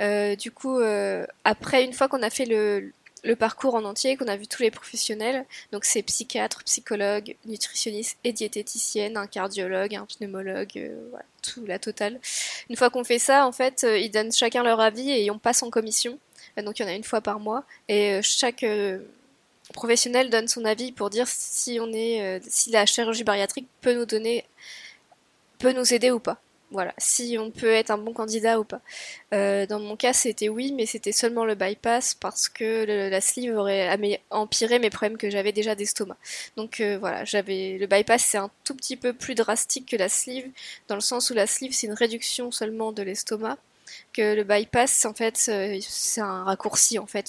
Euh, 0.00 0.36
du 0.36 0.50
coup, 0.50 0.78
euh, 0.78 1.26
après, 1.44 1.84
une 1.84 1.92
fois 1.92 2.08
qu'on 2.08 2.22
a 2.22 2.30
fait 2.30 2.46
le, 2.46 2.92
parcours 3.36 3.74
en 3.74 3.84
entier, 3.84 4.16
qu'on 4.16 4.28
a 4.28 4.36
vu 4.36 4.46
tous 4.46 4.62
les 4.62 4.70
professionnels, 4.70 5.44
donc 5.72 5.84
c'est 5.84 6.02
psychiatre, 6.02 6.64
psychologue, 6.64 7.36
nutritionniste 7.44 8.18
et 8.24 8.32
diététicienne, 8.32 9.16
un 9.16 9.26
cardiologue, 9.26 9.94
un 9.94 10.06
pneumologue, 10.06 10.72
euh, 10.76 11.08
voilà, 11.10 11.24
tout 11.42 11.64
la 11.66 11.78
totale. 11.78 12.18
Une 12.70 12.76
fois 12.76 12.90
qu'on 12.90 13.04
fait 13.04 13.18
ça, 13.18 13.46
en 13.46 13.52
fait, 13.52 13.86
ils 13.98 14.10
donnent 14.10 14.32
chacun 14.32 14.62
leur 14.62 14.80
avis 14.80 15.10
et 15.10 15.30
on 15.30 15.38
passe 15.38 15.62
en 15.62 15.70
commission. 15.70 16.18
donc 16.56 16.78
il 16.78 16.82
y 16.82 16.84
en 16.84 16.88
a 16.88 16.94
une 16.94 17.04
fois 17.04 17.20
par 17.20 17.40
mois 17.40 17.64
et 17.88 18.20
chaque 18.22 18.64
professionnel 19.72 20.30
donne 20.30 20.48
son 20.48 20.64
avis 20.64 20.92
pour 20.92 21.10
dire 21.10 21.28
si 21.28 21.78
on 21.80 21.92
est, 21.92 22.40
si 22.48 22.70
la 22.70 22.86
chirurgie 22.86 23.24
bariatrique 23.24 23.68
peut 23.80 23.94
nous 23.94 24.06
donner, 24.06 24.44
peut 25.58 25.72
nous 25.72 25.94
aider 25.94 26.10
ou 26.10 26.18
pas. 26.18 26.40
Voilà, 26.72 26.94
si 26.98 27.36
on 27.36 27.50
peut 27.50 27.72
être 27.72 27.90
un 27.90 27.98
bon 27.98 28.12
candidat 28.12 28.60
ou 28.60 28.64
pas. 28.64 28.80
Euh, 29.34 29.66
dans 29.66 29.80
mon 29.80 29.96
cas, 29.96 30.12
c'était 30.12 30.48
oui, 30.48 30.72
mais 30.72 30.86
c'était 30.86 31.10
seulement 31.10 31.44
le 31.44 31.56
bypass 31.56 32.14
parce 32.14 32.48
que 32.48 32.84
la 33.10 33.20
sleeve 33.20 33.56
aurait 33.56 33.98
empiré 34.30 34.78
mes 34.78 34.88
problèmes 34.88 35.18
que 35.18 35.30
j'avais 35.30 35.50
déjà 35.50 35.74
d'estomac. 35.74 36.16
Donc 36.56 36.80
euh, 36.80 36.96
voilà, 36.98 37.24
j'avais 37.24 37.76
le 37.78 37.86
bypass, 37.86 38.22
c'est 38.22 38.38
un 38.38 38.50
tout 38.62 38.76
petit 38.76 38.96
peu 38.96 39.12
plus 39.12 39.34
drastique 39.34 39.90
que 39.90 39.96
la 39.96 40.08
sleeve, 40.08 40.48
dans 40.86 40.94
le 40.94 41.00
sens 41.00 41.30
où 41.30 41.34
la 41.34 41.48
sleeve 41.48 41.72
c'est 41.72 41.88
une 41.88 41.92
réduction 41.92 42.52
seulement 42.52 42.92
de 42.92 43.02
l'estomac, 43.02 43.58
que 44.12 44.34
le 44.36 44.44
bypass 44.44 45.04
en 45.06 45.14
fait 45.14 45.36
c'est 45.36 46.20
un 46.20 46.44
raccourci 46.44 47.00
en 47.00 47.06
fait. 47.06 47.28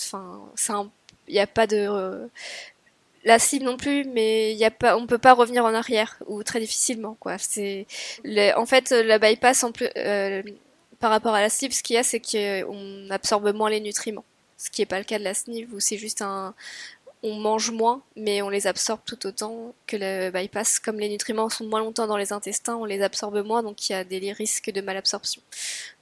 Enfin, 0.53 0.91
il 1.27 1.33
n'y 1.33 1.39
a 1.39 1.47
pas 1.47 1.65
de 1.65 2.29
la 3.23 3.39
cible 3.39 3.65
non 3.65 3.77
plus, 3.77 4.03
mais 4.05 4.53
y 4.55 4.65
a 4.65 4.71
pas, 4.71 4.97
on 4.97 5.05
peut 5.07 5.17
pas 5.17 5.33
revenir 5.33 5.65
en 5.65 5.73
arrière 5.73 6.17
ou 6.27 6.43
très 6.43 6.59
difficilement 6.59 7.15
quoi. 7.19 7.37
C'est, 7.37 7.85
en 8.55 8.65
fait, 8.65 8.91
la 8.91 9.19
bypass 9.19 9.63
en 9.63 9.71
plus, 9.71 9.89
euh, 9.97 10.41
par 10.99 11.11
rapport 11.11 11.33
à 11.33 11.41
la 11.41 11.49
sleeve, 11.49 11.71
ce 11.73 11.83
qu'il 11.83 11.95
y 11.95 11.99
a, 11.99 12.03
c'est 12.03 12.19
qu'on 12.19 13.09
absorbe 13.09 13.53
moins 13.53 13.69
les 13.69 13.79
nutriments, 13.79 14.25
ce 14.57 14.69
qui 14.69 14.81
est 14.81 14.85
pas 14.85 14.99
le 14.99 15.05
cas 15.05 15.19
de 15.19 15.23
la 15.23 15.33
sleeve 15.33 15.73
où 15.73 15.79
c'est 15.79 15.97
juste 15.97 16.21
un, 16.21 16.53
on 17.23 17.35
mange 17.35 17.69
moins, 17.69 18.01
mais 18.15 18.41
on 18.41 18.49
les 18.49 18.65
absorbe 18.65 19.01
tout 19.05 19.27
autant 19.27 19.75
que 19.85 19.95
le 19.95 20.31
bypass. 20.31 20.79
Comme 20.79 20.99
les 20.99 21.09
nutriments 21.09 21.49
sont 21.49 21.65
moins 21.65 21.79
longtemps 21.79 22.07
dans 22.07 22.17
les 22.17 22.33
intestins, 22.33 22.75
on 22.75 22.85
les 22.85 23.03
absorbe 23.03 23.45
moins, 23.45 23.61
donc 23.61 23.89
il 23.89 23.93
y 23.93 23.95
a 23.95 24.03
des 24.03 24.31
risques 24.31 24.71
de 24.71 24.81
malabsorption. 24.81 25.41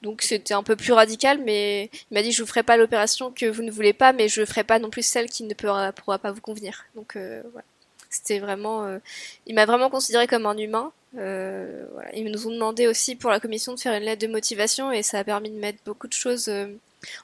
Donc 0.02 0.22
c'était 0.22 0.54
un 0.54 0.64
peu 0.64 0.78
plus 0.78 0.94
radical, 0.94 1.40
mais 1.44 1.90
il 2.10 2.14
m'a 2.14 2.22
dit 2.22 2.32
je 2.32 2.42
vous 2.42 2.48
ferai 2.48 2.64
pas 2.64 2.78
l'opération 2.78 3.32
que 3.32 3.46
vous 3.48 3.64
ne 3.64 3.72
voulez 3.72 3.92
pas, 3.92 4.14
mais 4.14 4.30
je 4.30 4.46
ferai 4.46 4.64
pas 4.64 4.80
non 4.80 4.90
plus 4.90 5.06
celle 5.06 5.30
qui 5.30 5.44
ne 5.44 5.54
pourra, 5.54 5.92
pas 5.92 6.32
vous 6.32 6.42
convenir. 6.42 6.86
Donc 6.96 7.16
euh, 7.16 7.42
voilà. 7.52 7.66
C'était 8.10 8.40
vraiment, 8.40 8.86
euh, 8.86 8.98
il 9.46 9.54
m'a 9.54 9.66
vraiment 9.66 9.90
considéré 9.90 10.26
comme 10.26 10.46
un 10.46 10.58
humain. 10.58 10.92
Euh, 11.18 11.86
voilà. 11.94 12.16
Ils 12.16 12.32
nous 12.32 12.48
ont 12.48 12.52
demandé 12.52 12.88
aussi 12.88 13.16
pour 13.16 13.30
la 13.30 13.40
commission 13.40 13.74
de 13.76 13.80
faire 13.80 13.94
une 13.94 14.04
lettre 14.04 14.22
de 14.22 14.32
motivation 14.32 14.92
et 14.92 15.04
ça 15.04 15.20
a 15.20 15.24
permis 15.24 15.52
de 15.52 15.60
mettre 15.60 15.80
beaucoup 15.86 16.08
de 16.08 16.14
choses. 16.14 16.50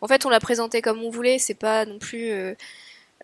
En 0.02 0.08
fait, 0.08 0.26
on 0.26 0.30
l'a 0.30 0.40
présenté 0.40 0.84
comme 0.84 1.02
on 1.02 1.10
voulait. 1.10 1.40
C'est 1.40 1.56
pas 1.56 1.86
non 1.86 1.98
plus 1.98 2.56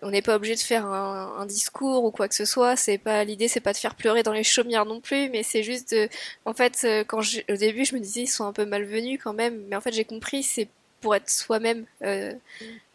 on 0.02 0.10
n'est 0.10 0.22
pas 0.22 0.36
obligé 0.36 0.54
de 0.54 0.60
faire 0.60 0.84
un, 0.86 1.46
discours 1.46 2.04
ou 2.04 2.10
quoi 2.10 2.28
que 2.28 2.34
ce 2.34 2.44
soit. 2.44 2.76
C'est 2.76 2.98
pas 2.98 3.24
l'idée, 3.24 3.48
c'est 3.48 3.60
pas 3.60 3.72
de 3.72 3.78
faire 3.78 3.94
pleurer 3.94 4.22
dans 4.22 4.32
les 4.32 4.44
chaumières 4.44 4.84
non 4.84 5.00
plus, 5.00 5.30
mais 5.30 5.42
c'est 5.42 5.62
juste, 5.62 5.92
de, 5.92 6.08
en 6.44 6.52
fait, 6.54 6.80
euh, 6.84 7.04
quand 7.04 7.20
au 7.20 7.56
début, 7.56 7.84
je 7.84 7.94
me 7.94 8.00
disais 8.00 8.22
ils 8.22 8.26
sont 8.26 8.44
un 8.44 8.52
peu 8.52 8.64
malvenus 8.64 9.20
quand 9.22 9.32
même, 9.32 9.64
mais 9.68 9.76
en 9.76 9.80
fait, 9.80 9.92
j'ai 9.92 10.04
compris 10.04 10.42
c'est 10.42 10.68
pour 11.00 11.14
être 11.14 11.30
soi-même, 11.30 11.86
euh, 12.02 12.32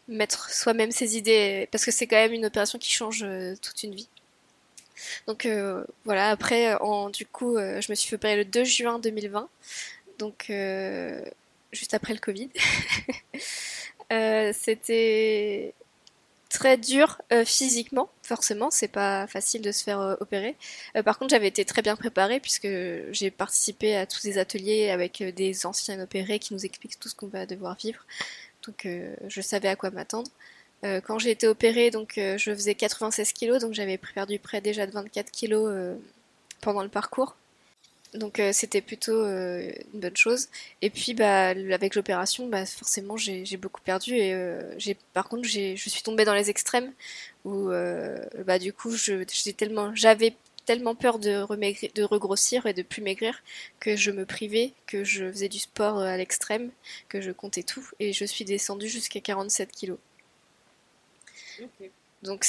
mettre 0.07 0.49
soi-même 0.49 0.91
ses 0.91 1.17
idées, 1.17 1.67
parce 1.71 1.85
que 1.85 1.91
c'est 1.91 2.07
quand 2.07 2.17
même 2.17 2.33
une 2.33 2.45
opération 2.45 2.77
qui 2.79 2.91
change 2.91 3.23
euh, 3.23 3.55
toute 3.61 3.83
une 3.83 3.95
vie. 3.95 4.09
Donc 5.27 5.47
voilà. 6.05 6.31
Après, 6.31 6.73
en, 6.75 7.09
du 7.09 7.25
coup, 7.25 7.57
je 7.57 7.91
me 7.91 7.95
suis 7.95 8.09
fait 8.09 8.15
opérer 8.15 8.35
le 8.35 8.45
2 8.45 8.63
juin 8.63 8.99
2020, 8.99 9.47
donc 10.17 10.51
juste 11.71 11.93
après 11.93 12.13
le 12.13 12.19
Covid. 12.19 12.49
C'était 14.53 15.73
très 16.49 16.77
dur 16.77 17.21
euh, 17.31 17.45
physiquement, 17.45 18.09
forcément, 18.23 18.71
c'est 18.71 18.87
pas 18.87 19.27
facile 19.27 19.61
de 19.61 19.71
se 19.71 19.83
faire 19.83 19.99
euh, 19.99 20.15
opérer. 20.19 20.55
Euh, 20.95 21.03
par 21.03 21.17
contre, 21.17 21.31
j'avais 21.31 21.47
été 21.47 21.65
très 21.65 21.81
bien 21.81 21.95
préparée 21.95 22.39
puisque 22.39 22.67
j'ai 23.11 23.31
participé 23.31 23.95
à 23.95 24.05
tous 24.05 24.19
ces 24.19 24.37
ateliers 24.37 24.89
avec 24.89 25.23
des 25.23 25.65
anciens 25.65 25.99
opérés 26.01 26.39
qui 26.39 26.53
nous 26.53 26.65
expliquent 26.65 26.99
tout 26.99 27.09
ce 27.09 27.15
qu'on 27.15 27.27
va 27.27 27.45
devoir 27.45 27.75
vivre. 27.75 28.05
Donc, 28.65 28.85
je 29.27 29.41
savais 29.41 29.69
à 29.69 29.77
quoi 29.77 29.91
m'attendre. 29.91 30.29
quand 30.83 31.19
j'ai 31.19 31.31
été 31.31 31.47
opérée, 31.47 31.89
donc 31.89 32.13
je 32.17 32.53
faisais 32.53 32.75
96 32.75 33.31
kg, 33.31 33.59
donc 33.59 33.73
j'avais 33.73 33.97
perdu 33.97 34.39
près 34.39 34.59
déjà 34.59 34.85
de 34.85 34.91
24 34.91 35.31
kg 35.31 35.97
pendant 36.59 36.83
le 36.83 36.89
parcours. 36.89 37.37
Donc 38.13 38.39
euh, 38.39 38.51
c'était 38.53 38.81
plutôt 38.81 39.23
euh, 39.23 39.71
une 39.93 39.99
bonne 39.99 40.15
chose. 40.15 40.47
Et 40.81 40.89
puis 40.89 41.13
bah 41.13 41.49
avec 41.49 41.95
l'opération, 41.95 42.47
bah 42.47 42.65
forcément 42.65 43.17
j'ai 43.17 43.57
beaucoup 43.57 43.81
perdu 43.81 44.15
et 44.15 44.33
euh, 44.33 44.61
j'ai 44.77 44.95
par 45.13 45.27
contre 45.27 45.43
j'ai 45.47 45.75
je 45.75 45.89
suis 45.89 46.03
tombée 46.03 46.25
dans 46.25 46.33
les 46.33 46.49
extrêmes 46.49 46.93
où 47.45 47.69
bah 48.45 48.59
du 48.59 48.73
coup 48.73 48.91
je 48.91 49.23
tellement 49.51 49.93
j'avais 49.95 50.35
tellement 50.65 50.95
peur 50.95 51.19
de 51.19 51.45
de 51.93 52.03
regrossir 52.03 52.65
et 52.65 52.73
de 52.73 52.81
plus 52.81 53.01
maigrir 53.01 53.41
que 53.79 53.95
je 53.95 54.11
me 54.11 54.25
privais, 54.25 54.73
que 54.85 55.03
je 55.03 55.29
faisais 55.31 55.49
du 55.49 55.59
sport 55.59 55.99
à 55.99 56.17
l'extrême, 56.17 56.71
que 57.09 57.21
je 57.21 57.31
comptais 57.31 57.63
tout 57.63 57.87
et 57.99 58.13
je 58.13 58.25
suis 58.25 58.45
descendue 58.45 58.89
jusqu'à 58.89 59.21
47 59.21 59.71
kilos. 59.71 59.99
Donc 62.23 62.43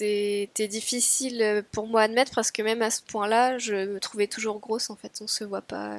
c'était 0.00 0.68
difficile 0.68 1.62
pour 1.72 1.86
moi 1.86 2.00
à 2.00 2.04
admettre 2.04 2.32
parce 2.34 2.50
que 2.50 2.62
même 2.62 2.80
à 2.80 2.90
ce 2.90 3.02
point-là, 3.02 3.58
je 3.58 3.74
me 3.74 4.00
trouvais 4.00 4.26
toujours 4.26 4.58
grosse 4.58 4.88
en 4.88 4.96
fait, 4.96 5.18
on 5.20 5.26
se 5.26 5.44
voit 5.44 5.60
pas. 5.60 5.98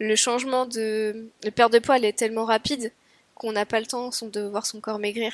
Le 0.00 0.16
changement 0.16 0.66
de 0.66 1.28
le 1.44 1.50
perte 1.52 1.72
de 1.72 1.78
poids 1.78 1.98
est 1.98 2.12
tellement 2.18 2.44
rapide 2.44 2.90
qu'on 3.36 3.52
n'a 3.52 3.64
pas 3.64 3.78
le 3.78 3.86
temps 3.86 4.10
de 4.22 4.40
voir 4.40 4.66
son 4.66 4.80
corps 4.80 4.98
maigrir. 4.98 5.32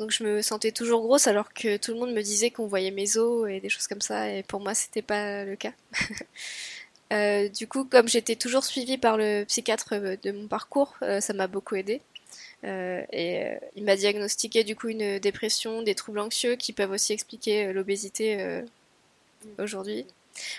Donc 0.00 0.10
je 0.10 0.24
me 0.24 0.42
sentais 0.42 0.72
toujours 0.72 1.02
grosse 1.02 1.28
alors 1.28 1.52
que 1.54 1.76
tout 1.76 1.92
le 1.92 2.00
monde 2.00 2.12
me 2.12 2.22
disait 2.22 2.50
qu'on 2.50 2.66
voyait 2.66 2.90
mes 2.90 3.16
os 3.16 3.48
et 3.48 3.60
des 3.60 3.68
choses 3.68 3.86
comme 3.86 4.00
ça 4.00 4.28
et 4.30 4.42
pour 4.42 4.60
moi 4.60 4.74
c'était 4.74 5.02
pas 5.02 5.44
le 5.44 5.56
cas. 5.56 5.72
Euh, 7.12 7.48
du 7.48 7.68
coup, 7.68 7.84
comme 7.84 8.08
j'étais 8.08 8.34
toujours 8.34 8.64
suivie 8.64 8.98
par 8.98 9.16
le 9.16 9.44
psychiatre 9.44 9.94
de 9.94 10.32
mon 10.32 10.48
parcours, 10.48 10.96
euh, 11.02 11.20
ça 11.20 11.34
m'a 11.34 11.46
beaucoup 11.46 11.76
aidé. 11.76 12.02
Euh, 12.64 13.02
et 13.12 13.44
euh, 13.44 13.54
il 13.76 13.84
m'a 13.84 13.96
diagnostiqué 13.96 14.64
du 14.64 14.74
coup 14.76 14.88
une 14.88 15.18
dépression, 15.18 15.82
des 15.82 15.94
troubles 15.94 16.18
anxieux 16.18 16.56
qui 16.56 16.72
peuvent 16.72 16.90
aussi 16.90 17.12
expliquer 17.12 17.66
euh, 17.66 17.72
l'obésité 17.72 18.62
aujourd'hui. 19.58 20.06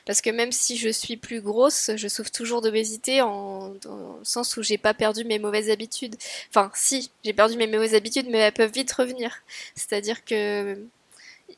Parce 0.05 0.21
que 0.21 0.31
même 0.31 0.51
si 0.51 0.77
je 0.77 0.89
suis 0.89 1.17
plus 1.17 1.41
grosse, 1.41 1.91
je 1.95 2.07
souffre 2.07 2.31
toujours 2.31 2.61
d'obésité 2.61 3.21
en, 3.21 3.69
dans 3.83 4.17
le 4.17 4.25
sens 4.25 4.57
où 4.57 4.63
j'ai 4.63 4.77
pas 4.77 4.95
perdu 4.95 5.23
mes 5.23 5.37
mauvaises 5.37 5.69
habitudes. 5.69 6.15
Enfin, 6.49 6.71
si, 6.73 7.11
j'ai 7.23 7.33
perdu 7.33 7.57
mes 7.57 7.67
mauvaises 7.67 7.93
habitudes, 7.93 8.27
mais 8.29 8.39
elles 8.39 8.53
peuvent 8.53 8.71
vite 8.71 8.91
revenir. 8.91 9.43
C'est-à-dire 9.75 10.25
que 10.25 10.79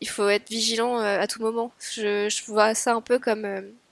il 0.02 0.10
faut 0.10 0.28
être 0.30 0.50
vigilant 0.50 0.98
à 1.00 1.28
tout 1.28 1.42
moment. 1.42 1.72
Je, 1.80 2.30
vois 2.46 2.76
ça 2.76 2.94
un 2.94 3.02
peu 3.02 3.20
comme 3.20 3.46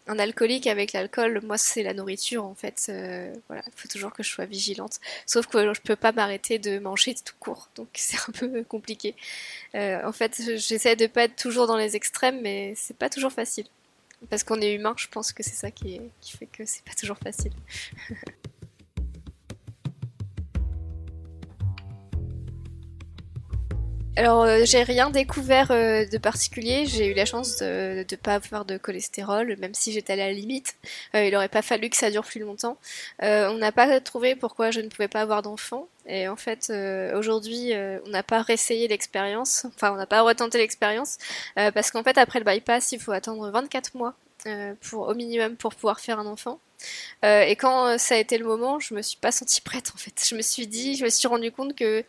un 0.08 0.20
alcoolique 0.20 0.68
avec 0.68 0.94
l'alcool, 0.94 1.42
moi 1.44 1.58
c'est 1.58 1.84
la 1.84 1.94
nourriture 1.94 2.44
en 2.46 2.56
fait. 2.56 2.88
Euh, 2.90 3.34
voilà, 3.48 3.64
il 3.68 3.74
faut 3.76 3.88
toujours 3.88 4.14
que 4.14 4.24
je 4.24 4.30
sois 4.30 4.46
vigilante. 4.46 5.00
Sauf 5.26 5.48
que 5.48 5.74
je 5.74 5.82
peux 5.82 5.96
pas 5.96 6.12
m'arrêter 6.12 6.60
de 6.60 6.80
manger 6.80 7.16
tout 7.16 7.36
court, 7.40 7.70
donc 7.76 7.90
c'est 7.96 8.18
un 8.18 8.32
peu 8.32 8.64
compliqué. 8.64 9.16
Euh, 9.76 10.02
en 10.06 10.12
fait, 10.12 10.42
j'essaie 10.58 10.96
de 10.96 11.08
pas 11.08 11.24
être 11.24 11.36
toujours 11.36 11.68
dans 11.68 11.78
les 11.78 11.96
extrêmes, 11.96 12.42
mais 12.42 12.74
c'est 12.76 12.98
pas 12.98 13.10
toujours 13.10 13.32
facile. 13.32 13.66
Parce 14.30 14.44
qu'on 14.44 14.62
est 14.62 14.74
humain, 14.74 14.96
je 14.98 15.08
pense 15.08 15.32
que 15.32 15.44
c'est 15.44 15.56
ça 15.56 15.70
qui, 15.70 16.02
qui 16.22 16.36
fait 16.36 16.48
que 16.48 16.66
c'est 16.66 16.84
pas 16.84 16.96
toujours 16.96 17.18
facile. 17.18 17.54
Alors, 24.18 24.46
euh, 24.46 24.62
j'ai 24.64 24.82
rien 24.82 25.12
découvert 25.12 25.70
euh, 25.70 26.04
de 26.08 26.18
particulier. 26.18 26.88
J'ai 26.88 27.06
eu 27.06 27.14
la 27.14 27.26
chance 27.26 27.58
de 27.58 28.00
ne 28.00 28.16
pas 28.16 28.34
avoir 28.34 28.66
de 28.66 28.76
cholestérol, 28.78 29.56
même 29.60 29.76
si 29.76 29.92
j'étais 29.92 30.14
à 30.14 30.16
la 30.16 30.32
limite. 30.34 30.76
Euh, 31.14 31.26
il 31.26 31.36
aurait 31.36 31.50
pas 31.50 31.62
fallu 31.62 31.88
que 31.92 31.96
ça 31.96 32.10
dure 32.10 32.24
plus 32.24 32.40
longtemps. 32.40 32.80
on 33.22 33.58
n'a 33.60 33.72
pas 33.72 34.00
trouvé 34.02 34.36
pourquoi 34.36 34.72
je 34.72 34.82
ne 34.82 34.88
pouvais 34.88 35.08
pas 35.08 35.22
avoir 35.22 35.44
d'enfant. 35.44 35.88
Et 36.08 36.28
en 36.28 36.36
fait, 36.36 36.72
aujourd'hui, 37.16 37.74
on 38.06 38.10
n'a 38.10 38.24
pas 38.24 38.42
réessayé 38.42 38.88
l'expérience. 38.88 39.66
Enfin, 39.76 39.92
on 39.92 39.98
n'a 39.98 40.08
pas 40.08 40.22
retenté 40.22 40.58
l'expérience. 40.58 41.20
parce 41.56 41.92
qu'en 41.92 42.02
fait, 42.02 42.18
après 42.18 42.40
le 42.40 42.46
bypass, 42.46 42.94
il 42.94 43.00
faut 43.00 43.12
attendre 43.12 43.52
24 43.52 43.94
mois 43.96 44.16
au 44.94 45.14
minimum 45.14 45.58
pour 45.58 45.76
pouvoir 45.76 46.00
faire 46.00 46.18
un 46.18 46.26
enfant. 46.26 46.60
et 47.24 47.56
quand 47.56 48.00
ça 48.00 48.16
a 48.16 48.18
été 48.18 48.40
le 48.40 48.46
moment, 48.46 48.80
je 48.80 48.96
me 48.96 49.04
suis 49.04 49.18
pas 49.18 49.32
sentie 49.32 49.62
prête 49.62 49.92
en 49.94 49.98
fait. 49.98 50.26
Je 50.28 50.36
me 50.36 50.42
suis 50.42 50.66
dit, 50.66 50.96
je 50.96 51.04
me 51.04 51.10
suis 51.10 51.28
rendu 51.28 51.52
compte 51.52 51.76
que 51.76 52.04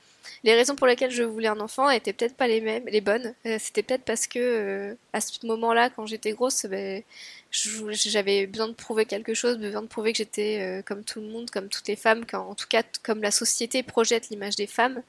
les 0.45 0.55
raisons 0.55 0.77
pour 0.77 0.87
lesquelles 0.87 1.11
je 1.11 1.23
voulais 1.23 1.49
un 1.49 1.61
enfant 1.61 1.91
étaient 1.91 2.13
peut-être 2.13 2.37
pas 2.37 2.49
les 2.49 2.61
mêmes, 2.61 2.85
les 2.87 3.01
bonnes. 3.01 3.35
Euh, 3.47 3.57
c'était 3.59 3.83
peut-être 3.83 4.05
parce 4.05 4.27
que 4.27 4.39
euh, 4.39 4.95
à 5.13 5.21
ce 5.21 5.45
moment-là, 5.47 5.91
quand 5.91 6.07
j'étais 6.07 6.33
grosse, 6.33 6.67
ben, 6.67 7.03
j'avais 7.51 8.47
besoin 8.47 8.69
de 8.69 8.75
prouver 8.75 9.05
quelque 9.05 9.35
chose, 9.35 9.59
besoin 9.59 9.83
de 9.83 9.87
prouver 9.87 10.13
que 10.13 10.19
j'étais 10.19 10.61
euh, 10.61 10.83
comme 10.83 11.05
tout 11.05 11.21
le 11.21 11.29
monde, 11.29 11.51
comme 11.51 11.69
toutes 11.69 11.89
les 11.89 11.97
femmes, 11.97 12.25
en 12.33 12.55
tout 12.55 12.67
cas 12.69 12.83
comme 13.03 13.23
la 13.23 13.31
société 13.31 13.83
projette 13.83 14.29
l'image 14.31 14.57
des 14.57 14.67
femmes. 14.67 15.03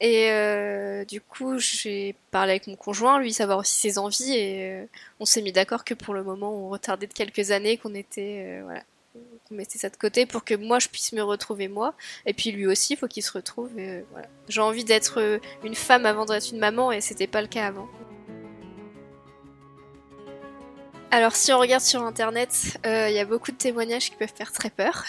Et 0.00 0.30
du 1.08 1.20
coup, 1.20 1.58
j'ai 1.58 2.14
parlé 2.30 2.52
avec 2.52 2.68
mon 2.68 2.76
conjoint, 2.76 3.18
lui 3.18 3.32
savoir 3.32 3.58
aussi 3.58 3.74
ses 3.74 3.98
envies, 3.98 4.32
et 4.32 4.86
on 5.18 5.24
s'est 5.24 5.42
mis 5.42 5.50
d'accord 5.50 5.84
que 5.84 5.94
pour 5.94 6.14
le 6.14 6.22
moment, 6.22 6.54
on 6.54 6.68
retardait 6.68 7.08
de 7.08 7.12
quelques 7.12 7.50
années, 7.50 7.78
qu'on 7.78 7.94
était 7.96 8.60
voilà, 8.62 8.84
qu'on 9.48 9.54
mettait 9.54 9.78
ça 9.78 9.88
de 9.88 9.96
côté 9.96 10.26
pour 10.26 10.44
que 10.44 10.54
moi 10.54 10.78
je 10.78 10.88
puisse 10.88 11.12
me 11.12 11.22
retrouver 11.22 11.68
moi 11.68 11.94
et 12.26 12.34
puis 12.34 12.50
lui 12.50 12.66
aussi 12.66 12.94
il 12.94 12.96
faut 12.96 13.08
qu'il 13.08 13.22
se 13.22 13.32
retrouve 13.32 13.70
euh, 13.78 14.02
j'ai 14.48 14.60
envie 14.60 14.84
d'être 14.84 15.20
euh, 15.20 15.38
une 15.64 15.74
femme 15.74 16.06
avant 16.06 16.24
d'être 16.24 16.50
une 16.52 16.58
maman 16.58 16.92
et 16.92 17.00
c'était 17.00 17.26
pas 17.26 17.42
le 17.42 17.48
cas 17.48 17.66
avant 17.66 17.88
alors 21.10 21.34
si 21.34 21.50
on 21.54 21.58
regarde 21.58 21.82
sur 21.82 22.02
internet, 22.02 22.78
euh, 22.84 23.08
il 23.08 23.14
y 23.14 23.18
a 23.18 23.24
beaucoup 23.24 23.50
de 23.50 23.56
témoignages 23.56 24.10
qui 24.10 24.16
peuvent 24.16 24.32
faire 24.34 24.52
très 24.52 24.68
peur. 24.68 25.06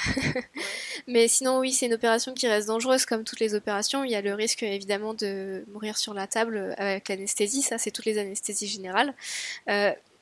Mais 1.08 1.28
sinon 1.28 1.60
oui, 1.60 1.74
c'est 1.74 1.88
une 1.88 1.94
opération 1.94 2.34
qui 2.34 2.48
reste 2.48 2.70
dangereuse 2.70 3.06
comme 3.06 3.26
toutes 3.26 3.42
les 3.42 3.54
opérations. 3.54 4.06
Il 4.06 4.12
y 4.12 4.16
a 4.16 4.22
le 4.22 4.34
risque 4.34 4.64
évidemment 4.64 5.14
de 5.14 5.66
mourir 5.74 5.98
sur 5.98 6.14
la 6.14 6.26
table 6.26 6.74
avec 6.78 7.10
l'anesthésie, 7.10 7.64
ça 7.64 7.78
c'est 7.78 7.92
toutes 7.92 8.06
les 8.06 8.18
anesthésies 8.18 8.68
générales. 8.68 9.14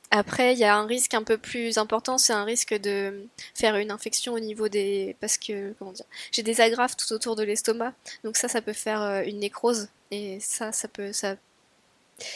Après, 0.10 0.54
il 0.54 0.60
y 0.60 0.64
a 0.64 0.76
un 0.78 0.86
risque 0.86 1.14
un 1.14 1.24
peu 1.24 1.38
plus 1.38 1.78
important, 1.78 2.18
c'est 2.18 2.34
un 2.34 2.46
risque 2.46 2.74
de 2.74 3.28
faire 3.54 3.76
une 3.76 3.92
infection 3.92 4.34
au 4.34 4.40
niveau 4.40 4.70
des... 4.70 5.18
Parce 5.20 5.38
que, 5.38 5.74
comment 5.78 5.92
dire, 5.92 6.06
j'ai 6.32 6.44
des 6.44 6.62
agrafes 6.62 6.96
tout 6.96 7.12
autour 7.14 7.36
de 7.36 7.44
l'estomac, 7.44 7.94
donc 8.24 8.38
ça, 8.38 8.48
ça 8.48 8.62
peut 8.62 8.74
faire 8.74 9.02
euh, 9.02 9.24
une 9.24 9.40
nécrose, 9.40 9.90
et 10.12 10.40
ça, 10.40 10.72
ça 10.72 10.88
peut... 10.88 11.12
Ça... 11.12 11.36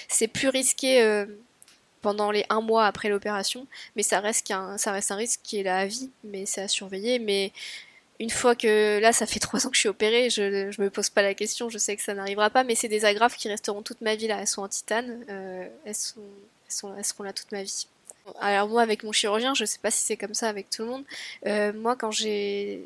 C'est 0.10 0.28
plus 0.28 0.50
risqué 0.50 1.02
euh, 1.02 1.26
pendant 2.02 2.32
les 2.32 2.46
un 2.50 2.62
mois 2.62 2.86
après 2.88 3.08
l'opération, 3.08 3.66
mais 3.96 4.04
ça 4.04 4.20
reste, 4.20 4.52
un, 4.52 4.78
ça 4.78 4.92
reste 4.92 5.12
un 5.12 5.16
risque 5.16 5.40
qui 5.42 5.60
est 5.60 5.64
là 5.64 5.78
à 5.80 5.86
vie, 5.86 6.10
mais 6.26 6.46
c'est 6.46 6.62
à 6.62 6.68
surveiller, 6.68 7.20
mais 7.20 7.54
une 8.20 8.30
fois 8.30 8.54
que 8.54 9.00
là, 9.00 9.14
ça 9.14 9.26
fait 9.26 9.40
trois 9.40 9.66
ans 9.66 9.70
que 9.70 9.76
je 9.76 9.80
suis 9.80 9.90
opérée, 9.90 10.30
je, 10.30 10.70
je 10.72 10.82
me 10.82 10.90
pose 10.90 11.10
pas 11.10 11.22
la 11.22 11.34
question, 11.34 11.70
je 11.70 11.78
sais 11.78 11.96
que 11.96 12.04
ça 12.04 12.14
n'arrivera 12.14 12.50
pas, 12.50 12.64
mais 12.64 12.76
c'est 12.76 12.90
des 12.90 13.06
agrafes 13.06 13.38
qui 13.38 13.48
resteront 13.48 13.82
toute 13.82 14.02
ma 14.02 14.16
vie 14.16 14.28
là. 14.28 14.40
Elles 14.42 14.48
sont 14.48 14.62
en 14.62 14.68
titane, 14.68 15.26
euh, 15.30 15.68
elles 15.86 15.96
sont 15.96 16.22
seront 16.72 17.24
là 17.24 17.34
toute 17.34 17.52
ma 17.52 17.64
vie. 17.64 17.88
Alors 18.40 18.68
moi 18.68 18.82
avec 18.82 19.04
mon 19.04 19.12
chirurgien, 19.12 19.54
je 19.54 19.66
sais 19.66 19.80
pas 19.80 19.92
si 19.92 20.06
c'est 20.06 20.18
comme 20.18 20.34
ça 20.34 20.48
avec 20.48 20.70
tout 20.70 20.84
le 20.84 20.90
monde. 20.90 21.04
Euh, 21.48 21.74
moi 21.74 21.96
quand 21.96 22.12
j'ai 22.12 22.86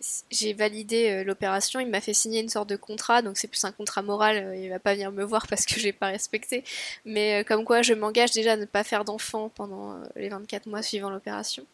validé 0.58 1.10
euh, 1.10 1.24
l'opération, 1.24 1.80
il 1.80 1.88
m'a 1.90 2.02
fait 2.02 2.14
signer 2.14 2.42
une 2.42 2.50
sorte 2.50 2.70
de 2.70 2.76
contrat, 2.78 3.22
donc 3.22 3.38
c'est 3.38 3.48
plus 3.48 3.64
un 3.66 3.72
contrat 3.72 4.02
moral. 4.02 4.38
Euh, 4.38 4.56
il 4.56 4.70
va 4.70 4.80
pas 4.80 4.94
venir 4.94 5.12
me 5.12 5.24
voir 5.24 5.48
parce 5.50 5.66
que 5.66 5.80
j'ai 5.80 5.92
pas 5.92 6.08
respecté, 6.08 6.64
mais 7.04 7.44
comme 7.46 7.66
quoi 7.66 7.82
je 7.82 7.94
m'engage 7.94 8.32
déjà 8.32 8.54
à 8.54 8.58
ne 8.58 8.66
pas 8.66 8.84
faire 8.84 9.04
d'enfant 9.04 9.50
pendant 9.50 10.00
les 10.16 10.30
24 10.30 10.68
mois 10.68 10.82
suivant 10.82 11.10
l'opération, 11.10 11.66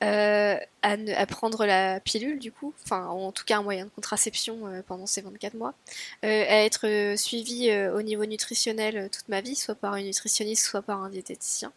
à, 0.00 0.58
à, 0.82 1.26
prendre 1.26 1.64
la 1.64 2.00
pilule 2.00 2.38
du 2.38 2.52
coup, 2.52 2.74
enfin 2.84 3.06
en 3.06 3.32
tout 3.32 3.44
cas 3.44 3.58
un 3.58 3.62
moyen 3.62 3.86
de 3.86 3.90
contraception 3.90 4.60
pendant 4.86 5.06
ces 5.06 5.22
24 5.22 5.54
mois, 5.54 5.74
à 6.22 6.26
être 6.64 7.14
suivi 7.16 7.74
au 7.94 8.02
niveau 8.02 8.26
nutritionnel 8.26 9.08
toute 9.10 9.28
ma 9.28 9.40
vie, 9.40 9.56
soit 9.56 9.74
par 9.74 9.96
une 9.96 10.06
nutritionniste, 10.06 10.64
soit 10.66 10.82
par 10.82 11.02
un 11.02 11.08
diététicien 11.10 11.72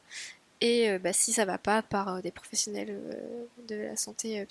et 0.64 0.90
euh, 0.90 0.98
bah, 0.98 1.12
si 1.12 1.34
ça 1.34 1.44
va 1.44 1.58
pas 1.58 1.82
par 1.82 2.16
euh, 2.16 2.22
des 2.22 2.32
professionnels 2.32 2.90
euh, 2.90 3.46
de 3.68 3.76
la 3.76 3.98
santé 3.98 4.46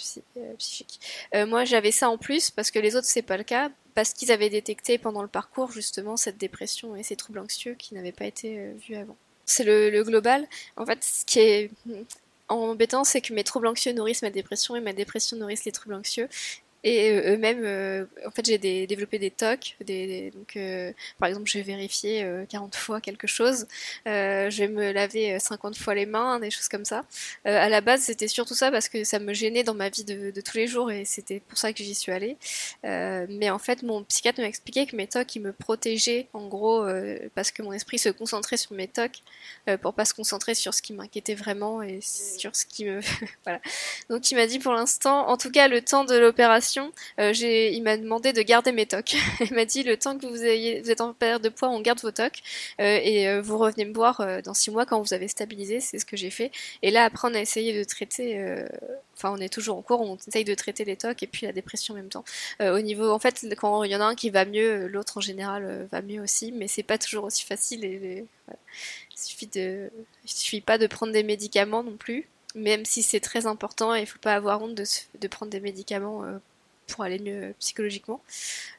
psychique. 0.58 1.00
moi 1.46 1.64
j'avais 1.64 1.90
ça 1.90 2.10
en 2.10 2.18
plus 2.18 2.50
parce 2.50 2.70
que 2.70 2.78
les 2.78 2.96
autres 2.96 3.06
c'est 3.06 3.22
pas 3.22 3.38
le 3.38 3.44
cas 3.44 3.70
parce 3.94 4.12
qu'ils 4.12 4.30
avaient 4.30 4.50
détecté 4.50 4.98
pendant 4.98 5.22
le 5.22 5.28
parcours 5.28 5.72
justement 5.72 6.16
cette 6.16 6.36
dépression 6.36 6.94
et 6.96 7.02
ces 7.02 7.16
troubles 7.16 7.38
anxieux 7.38 7.74
qui 7.74 7.94
n'avaient 7.94 8.12
pas 8.12 8.26
été 8.26 8.72
vus 8.86 8.96
avant. 8.96 9.16
C'est 9.46 9.64
le, 9.64 9.90
le, 9.90 10.04
global. 10.04 10.46
En 10.76 10.86
fait, 10.86 11.02
ce 11.02 11.24
qui 11.24 11.40
est 11.40 11.70
embêtant, 12.48 13.04
c'est 13.04 13.20
que 13.20 13.34
mes 13.34 13.44
troubles 13.44 13.66
anxieux 13.66 13.92
nourrissent 13.92 14.22
ma 14.22 14.30
dépression 14.30 14.76
et 14.76 14.80
ma 14.80 14.92
dépression 14.92 15.36
nourrisse 15.36 15.64
les 15.64 15.72
troubles 15.72 15.94
anxieux. 15.94 16.28
Et 16.84 17.10
euh, 17.10 17.34
eux-mêmes, 17.34 17.62
euh, 17.64 18.06
en 18.26 18.30
fait, 18.30 18.44
j'ai 18.44 18.58
développé 18.58 19.18
des 19.18 19.30
TOC. 19.30 19.76
Des, 19.84 20.30
donc, 20.32 20.56
euh, 20.56 20.92
par 21.18 21.28
exemple, 21.28 21.48
je 21.48 21.58
vais 21.58 21.64
vérifier 21.64 22.26
40 22.48 22.74
fois 22.74 23.00
quelque 23.00 23.26
chose. 23.26 23.66
je 24.06 24.56
vais 24.56 24.68
me 24.68 24.92
laver 24.92 25.38
50 25.38 25.76
fois 25.76 25.94
les 25.94 26.06
mains, 26.06 26.40
des 26.40 26.50
choses 26.50 26.68
comme 26.68 26.84
ça. 26.84 27.04
à 27.44 27.68
la 27.68 27.80
base, 27.80 28.02
c'était 28.02 28.28
surtout 28.28 28.54
ça 28.54 28.70
parce 28.70 28.88
que 28.88 29.04
ça 29.04 29.18
me 29.18 29.32
gênait 29.32 29.62
dans 29.64 29.74
ma 29.74 29.88
vie 29.88 30.04
de, 30.04 30.30
de 30.30 30.40
tous 30.40 30.56
les 30.56 30.66
jours 30.66 30.90
et 30.90 31.04
c'était 31.04 31.40
pour 31.40 31.58
ça 31.58 31.72
que 31.72 31.82
j'y 31.82 31.94
suis 31.94 32.12
allée. 32.12 32.36
mais 32.82 33.50
en 33.50 33.58
fait, 33.58 33.82
mon 33.82 34.02
psychiatre 34.04 34.40
m'a 34.40 34.46
expliqué 34.46 34.86
que 34.86 34.96
mes 34.96 35.06
TOC, 35.06 35.36
ils 35.36 35.42
me 35.42 35.52
protégeaient, 35.52 36.28
en 36.32 36.46
gros, 36.48 36.84
parce 37.34 37.50
que 37.50 37.62
mon 37.62 37.72
esprit 37.72 37.98
se 37.98 38.08
concentrait 38.08 38.56
sur 38.56 38.72
mes 38.72 38.88
TOC 38.88 39.22
pour 39.80 39.94
pas 39.94 40.04
se 40.04 40.14
concentrer 40.14 40.54
sur 40.54 40.74
ce 40.74 40.82
qui 40.82 40.92
m'inquiétait 40.92 41.34
vraiment 41.34 41.82
et 41.82 42.00
sur 42.00 42.56
ce 42.56 42.66
qui 42.66 42.84
me... 42.84 43.00
voilà. 43.44 43.60
Donc, 44.08 44.30
il 44.30 44.34
m'a 44.36 44.46
dit 44.46 44.58
pour 44.58 44.72
l'instant, 44.72 45.28
en 45.28 45.36
tout 45.36 45.50
cas, 45.50 45.68
le 45.68 45.82
temps 45.82 46.04
de 46.04 46.16
l'opération, 46.16 46.71
euh, 47.18 47.32
il 47.32 47.82
m'a 47.82 47.96
demandé 47.96 48.32
de 48.32 48.42
garder 48.42 48.72
mes 48.72 48.86
tocs. 48.86 49.14
il 49.40 49.54
m'a 49.54 49.64
dit 49.64 49.82
le 49.82 49.96
temps 49.96 50.18
que 50.18 50.26
vous, 50.26 50.44
êtes 50.44 51.00
en 51.00 51.12
perte 51.12 51.42
de 51.42 51.48
poids, 51.48 51.68
on 51.68 51.80
garde 51.80 52.00
vos 52.00 52.10
tocs 52.10 52.42
euh, 52.80 53.00
et 53.02 53.28
euh, 53.28 53.42
vous 53.42 53.58
revenez 53.58 53.84
me 53.84 53.94
voir 53.94 54.42
dans 54.42 54.54
six 54.54 54.70
mois 54.70 54.86
quand 54.86 55.00
vous 55.00 55.14
avez 55.14 55.28
stabilisé. 55.28 55.80
C'est 55.80 55.98
ce 55.98 56.04
que 56.04 56.16
j'ai 56.16 56.30
fait. 56.30 56.50
Et 56.82 56.90
là 56.90 57.04
après 57.04 57.28
on 57.28 57.34
a 57.34 57.40
essayé 57.40 57.76
de 57.76 57.84
traiter. 57.84 58.42
Enfin, 59.16 59.32
on 59.32 59.38
est 59.38 59.52
toujours 59.52 59.76
en 59.76 59.82
cours, 59.82 60.00
on 60.00 60.16
essaye 60.16 60.44
de 60.44 60.54
traiter 60.54 60.84
les 60.84 60.96
tocs 60.96 61.22
et 61.22 61.26
puis 61.26 61.46
la 61.46 61.52
dépression 61.52 61.94
en 61.94 61.96
même 61.96 62.08
temps. 62.08 62.24
au 62.60 62.80
niveau, 62.80 63.10
en 63.10 63.18
fait, 63.18 63.46
quand 63.56 63.84
il 63.84 63.90
y 63.90 63.96
en 63.96 64.00
a 64.00 64.04
un 64.04 64.14
qui 64.14 64.30
va 64.30 64.44
mieux, 64.44 64.86
l'autre 64.88 65.18
en 65.18 65.20
général 65.20 65.88
va 65.92 66.02
mieux 66.02 66.20
aussi, 66.20 66.52
mais 66.52 66.68
c'est 66.68 66.82
pas 66.82 66.98
toujours 66.98 67.24
aussi 67.24 67.44
facile. 67.44 67.84
Et, 67.84 68.24
Il 69.14 69.18
suffit 69.18 69.46
de, 69.46 69.90
il 70.24 70.30
suffit 70.30 70.60
pas 70.60 70.78
de 70.78 70.86
prendre 70.86 71.12
des 71.12 71.22
médicaments 71.22 71.82
non 71.82 71.96
plus 71.96 72.28
même 72.54 72.84
si 72.84 73.02
c'est 73.02 73.20
très 73.20 73.46
important, 73.46 73.94
il 73.94 74.06
faut 74.06 74.18
pas 74.18 74.34
avoir 74.34 74.62
honte 74.62 74.74
de 74.74 75.28
prendre 75.28 75.50
des 75.50 75.60
médicaments 75.60 76.22
pour 76.92 77.04
aller 77.04 77.18
mieux 77.18 77.54
psychologiquement. 77.58 78.20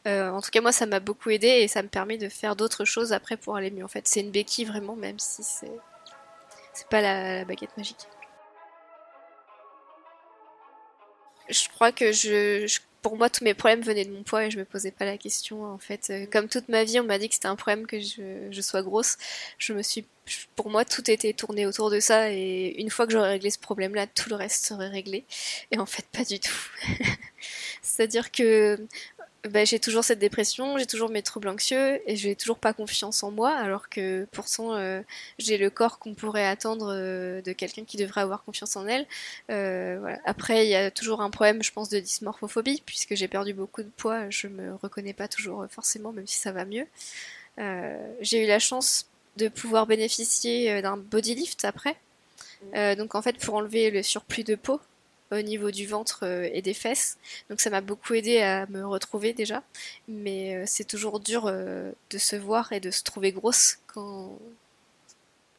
Euh, 0.07 0.29
en 0.29 0.41
tout 0.41 0.51
cas, 0.51 0.61
moi, 0.61 0.71
ça 0.71 0.85
m'a 0.85 0.99
beaucoup 0.99 1.29
aidé 1.29 1.47
et 1.47 1.67
ça 1.67 1.81
me 1.81 1.87
permet 1.87 2.17
de 2.17 2.29
faire 2.29 2.55
d'autres 2.55 2.85
choses 2.85 3.13
après 3.13 3.37
pour 3.37 3.55
aller 3.55 3.71
mieux. 3.71 3.83
En 3.83 3.89
fait, 3.89 4.07
c'est 4.07 4.21
une 4.21 4.31
béquille 4.31 4.65
vraiment, 4.65 4.95
même 4.95 5.19
si 5.19 5.43
c'est 5.43 5.71
c'est 6.73 6.87
pas 6.87 7.01
la, 7.01 7.45
baguette 7.45 7.75
magique. 7.77 8.07
Je 11.49 11.69
crois 11.69 11.91
que 11.91 12.11
je, 12.11 12.79
pour 13.03 13.17
moi, 13.17 13.29
tous 13.29 13.43
mes 13.43 13.53
problèmes 13.53 13.81
venaient 13.81 14.05
de 14.05 14.11
mon 14.11 14.23
poids 14.23 14.45
et 14.45 14.51
je 14.51 14.57
me 14.57 14.65
posais 14.65 14.89
pas 14.89 15.03
la 15.05 15.17
question. 15.17 15.65
En 15.65 15.77
fait, 15.77 16.07
euh, 16.09 16.25
comme 16.31 16.47
toute 16.47 16.69
ma 16.69 16.85
vie, 16.85 16.99
on 17.01 17.03
m'a 17.03 17.19
dit 17.19 17.27
que 17.27 17.35
c'était 17.35 17.49
un 17.49 17.57
problème 17.57 17.85
que 17.85 17.99
je, 17.99 18.47
je, 18.49 18.61
sois 18.61 18.81
grosse. 18.81 19.17
Je 19.57 19.73
me 19.73 19.83
suis, 19.83 20.05
pour 20.55 20.69
moi, 20.69 20.85
tout 20.85 21.11
était 21.11 21.33
tourné 21.33 21.65
autour 21.67 21.91
de 21.91 21.99
ça 21.99 22.31
et 22.31 22.73
une 22.79 22.89
fois 22.89 23.05
que 23.05 23.11
j'aurais 23.11 23.31
réglé 23.31 23.49
ce 23.49 23.59
problème-là, 23.59 24.07
tout 24.07 24.29
le 24.29 24.35
reste 24.35 24.65
serait 24.65 24.87
réglé. 24.87 25.25
Et 25.71 25.77
en 25.79 25.85
fait, 25.85 26.05
pas 26.13 26.23
du 26.23 26.39
tout. 26.39 26.69
C'est-à-dire 27.81 28.31
que 28.31 28.79
bah, 29.49 29.65
j'ai 29.65 29.77
toujours 29.79 30.05
cette 30.05 30.19
dépression, 30.19 30.77
j'ai 30.77 30.85
toujours 30.85 31.09
mes 31.09 31.21
troubles 31.21 31.49
anxieux 31.49 32.01
et 32.09 32.15
j'ai 32.15 32.33
toujours 32.33 32.57
pas 32.57 32.71
confiance 32.71 33.23
en 33.23 33.31
moi, 33.31 33.53
alors 33.53 33.89
que 33.89 34.25
pourtant 34.31 34.73
euh, 34.75 35.01
j'ai 35.37 35.57
le 35.57 35.69
corps 35.69 35.99
qu'on 35.99 36.13
pourrait 36.13 36.47
attendre 36.47 36.93
euh, 36.93 37.41
de 37.41 37.51
quelqu'un 37.51 37.83
qui 37.83 37.97
devrait 37.97 38.21
avoir 38.21 38.45
confiance 38.45 38.77
en 38.77 38.87
elle. 38.87 39.05
Euh, 39.51 39.97
voilà. 39.99 40.19
Après, 40.23 40.65
il 40.65 40.69
y 40.69 40.75
a 40.75 40.91
toujours 40.91 41.21
un 41.21 41.29
problème, 41.29 41.61
je 41.61 41.73
pense, 41.73 41.89
de 41.89 41.99
dysmorphophobie, 41.99 42.83
puisque 42.85 43.15
j'ai 43.15 43.27
perdu 43.27 43.53
beaucoup 43.53 43.83
de 43.83 43.91
poids, 43.97 44.29
je 44.29 44.47
me 44.47 44.75
reconnais 44.75 45.13
pas 45.13 45.27
toujours 45.27 45.65
forcément, 45.69 46.13
même 46.13 46.27
si 46.27 46.39
ça 46.39 46.53
va 46.53 46.63
mieux. 46.63 46.87
j'ai 48.21 48.43
eu 48.45 48.47
la 48.47 48.59
chance 48.59 49.07
de 49.35 49.49
pouvoir 49.49 49.87
bénéficier 49.87 50.81
d'un 50.81 50.95
body 50.95 51.35
lift 51.35 51.65
après. 51.65 51.97
donc 52.95 53.15
en 53.15 53.21
fait, 53.21 53.37
pour 53.39 53.55
enlever 53.55 53.91
le 53.91 54.03
surplus 54.03 54.45
de 54.45 54.55
peau, 54.55 54.79
au 55.39 55.41
niveau 55.41 55.71
du 55.71 55.85
ventre 55.87 56.21
euh, 56.23 56.49
et 56.53 56.61
des 56.61 56.73
fesses. 56.73 57.17
Donc 57.49 57.61
ça 57.61 57.69
m'a 57.69 57.81
beaucoup 57.81 58.13
aidé 58.13 58.39
à 58.39 58.65
me 58.67 58.85
retrouver 58.85 59.33
déjà. 59.33 59.63
Mais 60.07 60.55
euh, 60.55 60.63
c'est 60.67 60.85
toujours 60.85 61.19
dur 61.19 61.45
euh, 61.47 61.91
de 62.09 62.17
se 62.17 62.35
voir 62.35 62.71
et 62.71 62.79
de 62.79 62.91
se 62.91 63.03
trouver 63.03 63.31
grosse 63.31 63.77
quand 63.87 64.37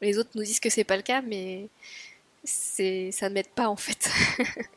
les 0.01 0.17
autres 0.17 0.31
nous 0.35 0.43
disent 0.43 0.59
que 0.59 0.69
c'est 0.69 0.83
pas 0.83 0.97
le 0.97 1.03
cas, 1.03 1.21
mais 1.21 1.67
ça 2.43 2.83
ne 2.83 3.33
m'aide 3.33 3.49
pas 3.49 3.67
en 3.69 3.75
fait. 3.75 4.09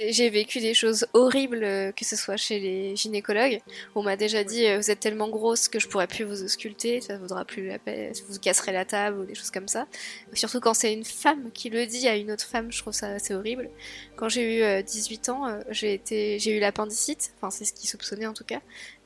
J'ai 0.00 0.30
vécu 0.30 0.60
des 0.60 0.74
choses 0.74 1.08
horribles, 1.12 1.64
euh, 1.64 1.90
que 1.90 2.04
ce 2.04 2.14
soit 2.14 2.36
chez 2.36 2.60
les 2.60 2.94
gynécologues. 2.94 3.60
On 3.96 4.04
m'a 4.04 4.16
déjà 4.16 4.44
dit 4.44 4.64
euh, 4.64 4.76
vous 4.76 4.92
êtes 4.92 5.00
tellement 5.00 5.28
grosse 5.28 5.66
que 5.66 5.80
je 5.80 5.88
pourrais 5.88 6.06
plus 6.06 6.22
vous 6.22 6.44
ausculter, 6.44 7.00
ça 7.00 7.18
vaudra 7.18 7.44
plus 7.44 7.66
la 7.66 7.80
peine, 7.80 8.12
vous 8.28 8.38
casserez 8.38 8.70
la 8.70 8.84
table 8.84 9.18
ou 9.18 9.24
des 9.24 9.34
choses 9.34 9.50
comme 9.50 9.66
ça. 9.66 9.88
Surtout 10.34 10.60
quand 10.60 10.72
c'est 10.74 10.92
une 10.92 11.04
femme 11.04 11.50
qui 11.52 11.68
le 11.68 11.84
dit 11.84 12.06
à 12.06 12.14
une 12.14 12.30
autre 12.30 12.44
femme, 12.44 12.70
je 12.70 12.78
trouve 12.80 12.92
ça 12.92 13.08
assez 13.08 13.34
horrible. 13.34 13.70
Quand 14.14 14.28
j'ai 14.28 14.78
eu 14.78 14.82
18 14.84 15.28
euh, 15.28 15.32
ans, 15.32 15.60
j'ai 15.72 16.56
eu 16.56 16.60
l'appendicite, 16.60 17.32
enfin 17.36 17.50
c'est 17.50 17.64
ce 17.64 17.72
qu'ils 17.72 17.88
soupçonnaient 17.88 18.26
en 18.26 18.34
tout 18.34 18.44
cas. 18.44 18.60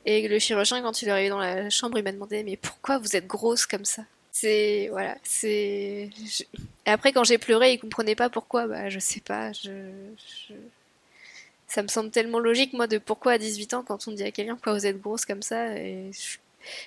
Et 0.05 0.27
le 0.27 0.37
chirurgien, 0.37 0.83
quand 0.83 1.01
il 1.01 1.07
est 1.07 1.11
arrivé 1.11 1.29
dans 1.29 1.39
la 1.39 1.71
chambre, 1.71 1.97
il 1.97 2.03
m'a 2.03 2.11
demandé 2.11 2.43
mais 2.43 2.55
pourquoi 2.55 2.99
vous 2.99 3.15
êtes 3.15 3.25
grosse 3.25 3.65
comme 3.65 3.85
ça? 3.85 4.03
C'est 4.31 4.89
voilà, 4.91 5.17
c'est. 5.23 6.09
Et 6.85 6.89
après 6.89 7.13
quand 7.13 7.23
j'ai 7.23 7.39
pleuré, 7.39 7.73
il 7.73 7.79
comprenait 7.79 8.15
pas 8.15 8.29
pourquoi. 8.29 8.67
Bah 8.67 8.89
je 8.89 8.99
sais 8.99 9.21
pas, 9.21 9.51
je 9.53 9.71
ça 11.73 11.81
me 11.81 11.87
semble 11.87 12.11
tellement 12.11 12.37
logique, 12.37 12.73
moi, 12.73 12.85
de 12.85 12.99
pourquoi 12.99 13.31
à 13.33 13.37
18 13.39 13.73
ans, 13.73 13.83
quand 13.83 14.07
on 14.07 14.11
dit 14.11 14.23
à 14.23 14.29
quelqu'un, 14.29 14.53
pourquoi 14.53 14.73
vous 14.73 14.85
êtes 14.85 15.01
grosse 15.01 15.25
comme 15.25 15.41
ça, 15.41 15.69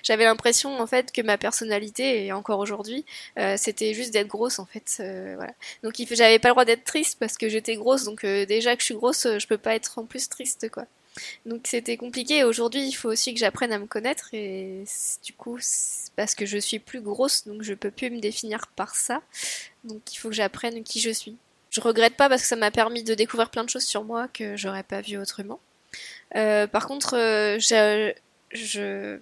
j'avais 0.01 0.23
l'impression 0.23 0.79
en 0.79 0.87
fait 0.87 1.11
que 1.11 1.21
ma 1.21 1.37
personnalité 1.37 2.25
et 2.25 2.33
encore 2.33 2.57
aujourd'hui 2.59 3.05
euh, 3.37 3.55
c'était 3.57 3.93
juste 3.93 4.11
d'être 4.11 4.27
grosse 4.27 4.57
en 4.57 4.65
fait 4.65 4.97
euh, 4.99 5.35
voilà. 5.35 5.53
Donc 5.83 5.93
j'avais 6.09 6.39
pas 6.39 6.47
le 6.47 6.53
droit 6.53 6.65
d'être 6.65 6.83
triste 6.83 7.19
parce 7.19 7.37
que 7.37 7.47
j'étais 7.47 7.75
grosse 7.75 8.03
donc 8.03 8.23
euh, 8.23 8.47
déjà 8.47 8.75
que 8.75 8.81
je 8.81 8.85
suis 8.85 8.95
grosse 8.95 9.27
je 9.37 9.45
peux 9.45 9.59
pas 9.59 9.75
être 9.75 9.99
en 9.99 10.05
plus 10.05 10.29
triste 10.29 10.69
quoi. 10.71 10.85
Donc 11.45 11.61
c'était 11.65 11.97
compliqué. 11.97 12.43
Aujourd'hui 12.43 12.87
il 12.87 12.93
faut 12.93 13.09
aussi 13.09 13.35
que 13.35 13.39
j'apprenne 13.39 13.71
à 13.71 13.77
me 13.77 13.85
connaître 13.85 14.29
et 14.33 14.83
du 15.23 15.33
coup 15.33 15.59
parce 16.15 16.33
que 16.33 16.47
je 16.47 16.57
suis 16.57 16.79
plus 16.79 17.01
grosse 17.01 17.45
donc 17.45 17.61
je 17.61 17.75
peux 17.75 17.91
plus 17.91 18.09
me 18.09 18.19
définir 18.19 18.65
par 18.75 18.95
ça. 18.95 19.21
Donc 19.83 20.01
il 20.11 20.17
faut 20.17 20.29
que 20.29 20.35
j'apprenne 20.35 20.83
qui 20.83 20.99
je 21.01 21.11
suis 21.11 21.37
je 21.69 21.81
regrette 21.81 22.15
pas 22.15 22.29
parce 22.29 22.41
que 22.41 22.47
ça 22.47 22.55
m'a 22.55 22.71
permis 22.71 23.03
de 23.03 23.13
découvrir 23.13 23.49
plein 23.49 23.63
de 23.63 23.69
choses 23.69 23.83
sur 23.83 24.03
moi 24.03 24.27
que 24.29 24.55
j'aurais 24.55 24.83
pas 24.83 25.01
vu 25.01 25.17
autrement. 25.17 25.59
Euh, 26.35 26.67
par 26.67 26.87
contre, 26.87 27.15
euh, 27.15 27.57
je, 27.59 28.13
je, 28.51 29.19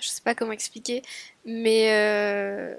sais 0.00 0.22
pas 0.22 0.34
comment 0.34 0.52
expliquer, 0.52 1.02
mais 1.44 1.92
euh, 1.92 2.74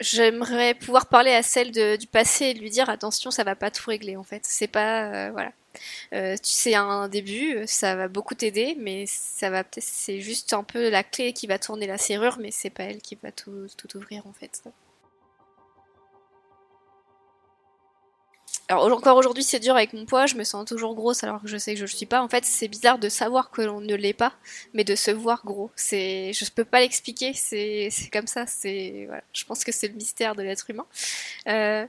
j'aimerais 0.00 0.74
pouvoir 0.74 1.06
parler 1.06 1.32
à 1.32 1.42
celle 1.42 1.72
du 1.98 2.06
passé 2.06 2.46
et 2.46 2.54
lui 2.54 2.70
dire 2.70 2.90
attention, 2.90 3.30
ça 3.30 3.44
va 3.44 3.54
pas 3.56 3.70
tout 3.70 3.88
régler 3.88 4.16
en 4.16 4.24
fait. 4.24 4.44
C'est 4.44 4.68
pas 4.68 5.30
voilà. 5.30 5.52
c'est 6.42 6.74
un 6.74 7.08
début, 7.08 7.62
ça 7.66 7.94
va 7.96 8.08
beaucoup 8.08 8.34
t'aider, 8.34 8.76
mais 8.78 9.04
ça 9.06 9.50
va 9.50 9.64
c'est 9.78 10.20
juste 10.20 10.52
un 10.52 10.64
peu 10.64 10.88
la 10.90 11.04
clé 11.04 11.32
qui 11.32 11.46
va 11.46 11.58
tourner 11.58 11.86
la 11.86 11.98
serrure, 11.98 12.38
mais 12.40 12.50
c'est 12.50 12.70
pas 12.70 12.84
elle 12.84 13.00
qui 13.00 13.18
va 13.22 13.32
tout, 13.32 13.66
tout 13.76 13.96
ouvrir 13.96 14.26
en 14.26 14.32
fait. 14.32 14.62
Alors 18.72 18.90
encore 18.90 19.18
aujourd'hui 19.18 19.42
c'est 19.42 19.58
dur 19.58 19.76
avec 19.76 19.92
mon 19.92 20.06
poids, 20.06 20.24
je 20.24 20.34
me 20.34 20.44
sens 20.44 20.64
toujours 20.64 20.94
grosse 20.94 21.22
alors 21.24 21.42
que 21.42 21.46
je 21.46 21.58
sais 21.58 21.74
que 21.74 21.78
je 21.78 21.84
ne 21.84 21.88
suis 21.88 22.06
pas. 22.06 22.22
En 22.22 22.28
fait 22.28 22.46
c'est 22.46 22.68
bizarre 22.68 22.98
de 22.98 23.10
savoir 23.10 23.50
que 23.50 23.60
l'on 23.60 23.82
ne 23.82 23.94
l'est 23.94 24.14
pas, 24.14 24.32
mais 24.72 24.82
de 24.82 24.94
se 24.94 25.10
voir 25.10 25.42
gros. 25.44 25.70
C'est, 25.76 26.32
je 26.32 26.50
peux 26.50 26.64
pas 26.64 26.80
l'expliquer, 26.80 27.34
c'est, 27.34 27.90
comme 28.10 28.26
ça. 28.26 28.46
C'est. 28.46 29.10
Je 29.34 29.44
pense 29.44 29.62
que 29.62 29.72
c'est 29.72 29.88
le 29.88 29.94
mystère 29.94 30.34
de 30.34 30.42
l'être 30.42 30.70
humain. 30.70 30.86
Euh, 31.48 31.86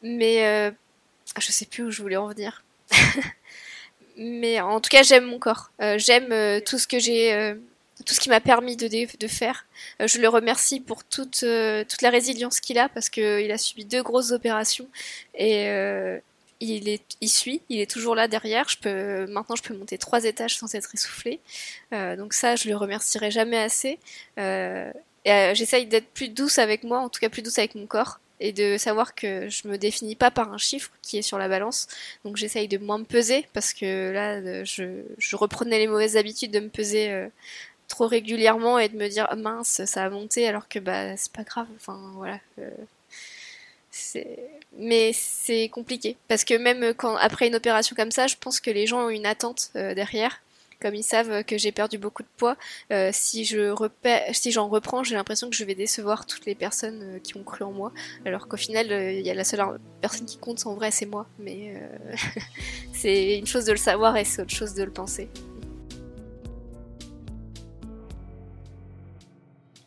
mais 0.00 0.46
euh, 0.46 0.70
je 1.38 1.52
sais 1.52 1.66
plus 1.66 1.84
où 1.84 1.90
je 1.90 2.00
voulais 2.00 2.16
en 2.16 2.28
venir. 2.28 2.64
mais 4.16 4.58
en 4.62 4.80
tout 4.80 4.88
cas 4.88 5.02
j'aime 5.02 5.26
mon 5.26 5.38
corps, 5.38 5.70
euh, 5.82 5.98
j'aime 5.98 6.62
tout 6.62 6.78
ce 6.78 6.86
que 6.86 6.98
j'ai 6.98 7.54
tout 8.02 8.14
ce 8.14 8.20
qui 8.20 8.28
m'a 8.28 8.40
permis 8.40 8.76
de, 8.76 8.88
de 8.88 9.28
faire. 9.28 9.66
Euh, 10.00 10.06
je 10.06 10.18
le 10.20 10.28
remercie 10.28 10.80
pour 10.80 11.04
toute, 11.04 11.42
euh, 11.42 11.84
toute 11.88 12.02
la 12.02 12.10
résilience 12.10 12.60
qu'il 12.60 12.78
a 12.78 12.88
parce 12.88 13.08
qu'il 13.08 13.50
a 13.50 13.58
subi 13.58 13.84
deux 13.84 14.02
grosses 14.02 14.32
opérations 14.32 14.88
et 15.34 15.68
euh, 15.68 16.18
il, 16.60 16.88
est, 16.88 17.02
il 17.20 17.28
suit, 17.28 17.62
il 17.68 17.80
est 17.80 17.90
toujours 17.90 18.14
là 18.14 18.28
derrière. 18.28 18.68
Je 18.68 18.78
peux, 18.78 19.26
maintenant, 19.26 19.56
je 19.56 19.62
peux 19.62 19.74
monter 19.76 19.98
trois 19.98 20.24
étages 20.24 20.56
sans 20.56 20.74
être 20.74 20.94
essoufflé. 20.94 21.40
donc 21.90 22.34
ça, 22.34 22.56
je 22.56 22.68
le 22.68 22.76
remercierai 22.76 23.30
jamais 23.30 23.58
assez. 23.58 23.98
J'essaye 25.24 25.86
d'être 25.86 26.08
plus 26.08 26.28
douce 26.28 26.58
avec 26.58 26.84
moi, 26.84 27.00
en 27.00 27.08
tout 27.08 27.20
cas 27.20 27.28
plus 27.28 27.42
douce 27.42 27.58
avec 27.58 27.74
mon 27.74 27.86
corps 27.86 28.20
et 28.42 28.52
de 28.52 28.76
savoir 28.76 29.14
que 29.14 29.48
je 29.48 29.68
me 29.68 29.78
définis 29.78 30.16
pas 30.16 30.32
par 30.32 30.52
un 30.52 30.58
chiffre 30.58 30.90
qui 31.00 31.16
est 31.16 31.22
sur 31.22 31.38
la 31.38 31.48
balance. 31.48 31.86
Donc 32.24 32.36
j'essaye 32.36 32.66
de 32.66 32.76
moins 32.76 32.98
me 32.98 33.04
peser 33.04 33.46
parce 33.52 33.72
que 33.72 34.10
là, 34.12 34.64
je, 34.64 35.02
je 35.16 35.36
reprenais 35.36 35.78
les 35.78 35.86
mauvaises 35.86 36.16
habitudes 36.16 36.50
de 36.50 36.58
me 36.58 36.68
peser 36.68 37.28
trop 37.92 38.06
régulièrement 38.06 38.78
et 38.78 38.88
de 38.88 38.96
me 38.96 39.06
dire 39.08 39.28
mince 39.36 39.84
ça 39.84 40.04
a 40.04 40.08
monté 40.08 40.48
alors 40.48 40.66
que 40.66 40.78
bah 40.78 41.14
c'est 41.18 41.32
pas 41.32 41.44
grave. 41.44 41.66
Enfin 41.76 41.98
voilà 42.16 42.38
euh, 42.58 42.70
mais 44.78 45.12
c'est 45.12 45.68
compliqué. 45.68 46.16
Parce 46.26 46.44
que 46.44 46.54
même 46.54 46.94
quand 46.94 47.16
après 47.16 47.48
une 47.48 47.54
opération 47.54 47.94
comme 47.94 48.10
ça 48.10 48.26
je 48.26 48.36
pense 48.40 48.60
que 48.60 48.70
les 48.70 48.86
gens 48.86 49.06
ont 49.06 49.10
une 49.10 49.26
attente 49.26 49.70
euh, 49.76 49.94
derrière. 49.94 50.40
Comme 50.80 50.94
ils 50.96 51.04
savent 51.04 51.44
que 51.44 51.58
j'ai 51.58 51.70
perdu 51.70 51.96
beaucoup 51.98 52.24
de 52.24 52.28
poids 52.38 52.56
euh, 52.90 53.10
si 53.12 53.44
je 53.44 53.72
si 54.32 54.50
j'en 54.50 54.68
reprends 54.68 55.04
j'ai 55.04 55.14
l'impression 55.14 55.48
que 55.48 55.54
je 55.54 55.64
vais 55.64 55.76
décevoir 55.76 56.26
toutes 56.26 56.44
les 56.44 56.56
personnes 56.56 57.20
qui 57.22 57.36
ont 57.36 57.44
cru 57.44 57.62
en 57.62 57.72
moi. 57.72 57.92
Alors 58.24 58.48
qu'au 58.48 58.56
final 58.56 58.86
il 58.90 59.20
y 59.20 59.30
a 59.30 59.34
la 59.34 59.44
seule 59.44 59.62
personne 60.00 60.26
qui 60.26 60.38
compte 60.38 60.66
en 60.66 60.74
vrai 60.74 60.90
c'est 60.90 61.06
moi. 61.06 61.26
Mais 61.38 61.74
c'est 62.94 63.38
une 63.38 63.46
chose 63.46 63.66
de 63.66 63.72
le 63.72 63.78
savoir 63.78 64.16
et 64.16 64.24
c'est 64.24 64.40
autre 64.40 64.56
chose 64.56 64.72
de 64.72 64.82
le 64.82 64.90
penser 64.90 65.28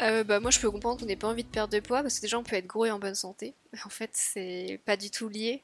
euh, 0.01 0.23
bah, 0.23 0.39
moi 0.39 0.51
je 0.51 0.59
peux 0.59 0.69
comprendre 0.69 0.99
qu'on 0.99 1.05
n'ait 1.05 1.15
pas 1.15 1.27
envie 1.27 1.43
de 1.43 1.49
perdre 1.49 1.73
de 1.73 1.79
poids 1.79 2.01
parce 2.01 2.17
que 2.17 2.21
déjà 2.21 2.37
on 2.37 2.43
peut 2.43 2.55
être 2.55 2.67
gros 2.67 2.85
et 2.85 2.91
en 2.91 2.99
bonne 2.99 3.15
santé. 3.15 3.55
En 3.85 3.89
fait 3.89 4.09
c'est 4.13 4.79
pas 4.85 4.97
du 4.97 5.11
tout 5.11 5.29
lié. 5.29 5.61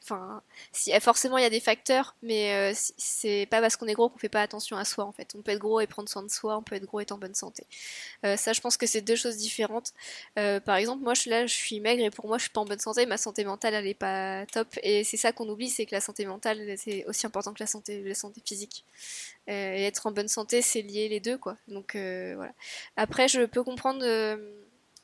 Si, 0.71 0.91
forcément 0.99 1.37
il 1.37 1.43
y 1.43 1.45
a 1.45 1.49
des 1.49 1.59
facteurs, 1.59 2.15
mais 2.21 2.53
euh, 2.53 2.73
c'est 2.97 3.47
pas 3.49 3.61
parce 3.61 3.75
qu'on 3.75 3.87
est 3.87 3.93
gros 3.93 4.09
qu'on 4.09 4.17
fait 4.17 4.29
pas 4.29 4.41
attention 4.41 4.77
à 4.77 4.85
soi 4.85 5.05
en 5.05 5.11
fait. 5.11 5.33
On 5.37 5.41
peut 5.41 5.51
être 5.51 5.59
gros 5.59 5.79
et 5.79 5.87
prendre 5.87 6.09
soin 6.09 6.23
de 6.23 6.29
soi, 6.29 6.57
on 6.57 6.63
peut 6.63 6.75
être 6.75 6.85
gros 6.85 6.99
et 6.99 7.03
être 7.03 7.11
en 7.11 7.17
bonne 7.17 7.35
santé. 7.35 7.65
Euh, 8.25 8.37
ça 8.37 8.53
je 8.53 8.61
pense 8.61 8.77
que 8.77 8.85
c'est 8.87 9.01
deux 9.01 9.15
choses 9.15 9.37
différentes. 9.37 9.93
par 10.35 10.75
exemple 10.75 11.03
moi 11.03 11.13
je 11.13 11.29
là, 11.29 11.45
je 11.45 11.53
suis 11.53 11.79
maigre 11.79 12.03
et 12.03 12.11
pour 12.11 12.27
moi 12.27 12.37
je 12.37 12.43
suis 12.43 12.51
pas 12.51 12.61
en 12.61 12.65
bonne 12.65 12.79
santé, 12.79 13.05
ma 13.05 13.17
santé 13.17 13.43
mentale 13.43 13.73
elle 13.73 13.87
est 13.87 13.93
pas 13.93 14.45
top 14.47 14.67
et 14.83 15.03
c'est 15.03 15.17
ça 15.17 15.31
qu'on 15.31 15.47
oublie, 15.49 15.69
c'est 15.69 15.85
que 15.85 15.95
la 15.95 16.01
santé 16.01 16.25
mentale 16.25 16.75
c'est 16.77 17.05
aussi 17.05 17.25
important 17.25 17.53
que 17.53 17.59
la 17.61 17.67
santé, 17.67 18.01
la 18.03 18.15
santé 18.15 18.41
physique. 18.45 18.85
Euh, 19.49 19.73
et 19.75 19.83
être 19.83 20.05
en 20.07 20.11
bonne 20.11 20.27
santé, 20.27 20.61
c'est 20.61 20.81
lié 20.81 21.09
les 21.09 21.19
deux, 21.19 21.37
quoi. 21.37 21.57
Donc 21.67 21.95
euh, 21.95 22.33
voilà. 22.35 22.53
Après, 22.95 23.27
je 23.27 23.41
peux 23.41 23.63
comprendre. 23.63 24.03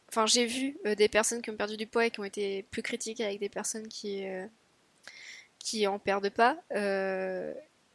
Euh, 0.08 0.12
enfin, 0.12 0.26
j'ai 0.26 0.46
vu 0.46 0.78
des 0.98 1.08
personnes 1.08 1.42
qui 1.42 1.50
ont 1.52 1.56
perdu 1.56 1.78
du 1.78 1.88
poids 1.88 2.06
et 2.06 2.12
qui 2.12 2.20
ont 2.20 2.26
été 2.26 2.64
plus 2.72 2.82
critiques 2.82 3.22
avec 3.22 3.40
des 3.40 3.50
personnes 3.50 3.88
qui 3.88 4.24
qui 5.60 5.88
en 5.88 6.00
perdent 6.00 6.30
pas. 6.30 6.58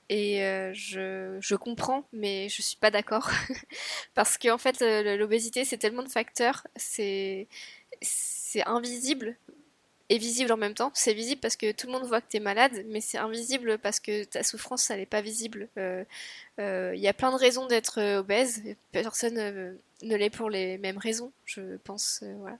et 0.09 0.39
je, 0.75 1.39
je, 1.41 1.55
comprends, 1.55 2.07
mais 2.13 2.49
je 2.49 2.63
suis 2.63 2.77
pas 2.77 2.91
d'accord. 2.91 3.31
Parce 4.15 4.37
qu'en 4.39 4.59
fait, 4.59 4.81
l'obésité, 5.17 5.65
c'est 5.65 5.79
tellement 5.79 6.03
de 6.03 6.09
facteurs, 6.09 6.67
c'est 6.77 7.49
invisible, 8.67 9.37
est 10.13 10.19
visible 10.19 10.53
en 10.53 10.57
même 10.57 10.75
temps. 10.75 10.91
C'est 10.95 11.15
visible 11.15 11.41
parce 11.41 11.57
que 11.57 11.73
tout 11.73 11.87
le 11.87 11.93
monde 11.93 12.05
voit 12.05 12.21
que 12.21 12.29
tu 12.29 12.37
es 12.37 12.41
malade, 12.41 12.85
mais 12.89 13.01
c'est 13.01 13.19
invisible 13.19 13.79
parce 13.79 14.01
que 14.01 14.25
ta 14.25 14.43
souffrance, 14.43 14.91
elle 14.91 15.01
n'est 15.01 15.07
pas 15.07 15.23
visible. 15.23 15.69
Euh, 15.79 16.05
euh, 16.63 16.95
y 16.97 17.09
a 17.09 17.13
plein 17.13 17.31
de 17.31 17.37
raisons 17.37 17.67
d'être 17.67 18.01
euh, 18.01 18.21
obèse. 18.21 18.63
Personne, 18.93 19.79
ne 20.03 20.17
l'est 20.17 20.31
pour 20.31 20.51
les 20.51 20.79
mêmes 20.79 20.99
raisons, 20.99 21.33
je 21.45 21.77
pense. 21.85 22.21
Euh, 22.23 22.35
voilà. 22.39 22.59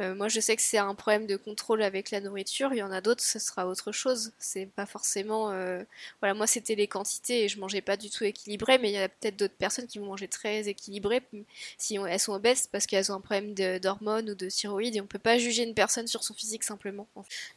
Euh, 0.00 0.14
moi, 0.14 0.28
je 0.28 0.40
sais 0.40 0.56
que 0.56 0.62
c'est 0.62 0.78
un 0.78 0.94
problème 0.94 1.26
de 1.26 1.36
contrôle 1.36 1.82
avec 1.82 2.10
la 2.10 2.20
nourriture. 2.20 2.72
Il 2.72 2.78
y 2.78 2.82
en 2.82 2.92
a 2.92 3.00
d'autres, 3.00 3.22
ce 3.22 3.38
sera 3.38 3.66
autre 3.66 3.92
chose. 3.92 4.32
C'est 4.38 4.66
pas 4.66 4.86
forcément. 4.86 5.50
Euh, 5.50 5.82
voilà, 6.20 6.34
moi, 6.34 6.46
c'était 6.46 6.74
les 6.74 6.86
quantités 6.86 7.44
et 7.44 7.48
je 7.48 7.58
mangeais 7.58 7.80
pas 7.80 7.96
du 7.96 8.10
tout 8.10 8.24
équilibré, 8.24 8.78
mais 8.78 8.90
il 8.90 8.94
y 8.94 8.98
a 8.98 9.08
peut-être 9.08 9.36
d'autres 9.36 9.54
personnes 9.54 9.86
qui 9.86 9.98
vont 9.98 10.06
manger 10.06 10.28
très 10.28 10.68
équilibré 10.68 11.22
si 11.78 11.96
elles 11.96 12.20
sont 12.20 12.32
obèses 12.32 12.68
parce 12.70 12.86
qu'elles 12.86 13.10
ont 13.10 13.16
un 13.16 13.20
problème 13.20 13.54
d'hormones 13.54 14.30
ou 14.30 14.34
de 14.34 14.48
thyroïde 14.48 14.96
et 14.96 15.00
on 15.00 15.06
peut 15.06 15.18
pas 15.18 15.38
juger 15.38 15.62
une 15.64 15.74
personne 15.74 16.06
sur 16.06 16.22
son 16.22 16.34
physique 16.34 16.64
simplement. 16.64 17.06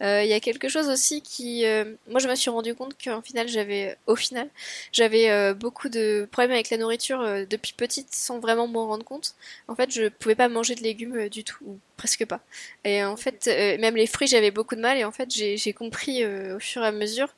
Il 0.02 0.26
y 0.28 0.34
a 0.34 0.40
quelque 0.40 0.70
chose 0.70 0.90
aussi 0.90 1.22
qui. 1.22 1.64
moi, 2.08 2.20
je 2.20 2.28
me 2.28 2.36
suis 2.36 2.50
rendu 2.50 2.76
compte 2.76 2.96
qu'en 3.02 3.22
final, 3.22 3.48
j'avais. 3.48 3.98
Au 4.08 4.16
final, 4.16 4.50
j'avais 4.92 5.54
beaucoup 5.54 5.87
de 5.90 6.28
problèmes 6.32 6.52
avec 6.52 6.70
la 6.70 6.78
nourriture 6.78 7.20
depuis 7.50 7.74
petite 7.74 8.14
sans 8.14 8.40
vraiment 8.40 8.68
m'en 8.68 8.88
rendre 8.88 9.06
compte. 9.06 9.36
En 9.68 9.76
fait, 9.76 9.92
je 9.92 10.10
pouvais 10.10 10.36
pas 10.36 10.50
manger 10.50 10.76
de 10.76 10.82
légumes 10.82 11.18
euh, 11.18 11.30
du 11.30 11.44
tout, 11.44 11.58
ou 11.66 11.80
presque 11.96 12.26
pas. 12.26 12.42
Et 12.84 13.04
en 13.04 13.18
fait, 13.18 13.48
euh, 13.48 13.78
même 13.80 13.96
les 13.96 14.08
fruits, 14.08 14.28
j'avais 14.28 14.52
beaucoup 14.52 14.76
de 14.76 14.82
mal. 14.82 14.98
Et 14.98 15.04
en 15.04 15.12
fait, 15.12 15.30
j'ai 15.32 15.74
compris 15.74 16.24
euh, 16.24 16.58
au 16.58 16.60
fur 16.60 16.84
et 16.84 16.88
à 16.88 16.92
mesure, 16.92 17.30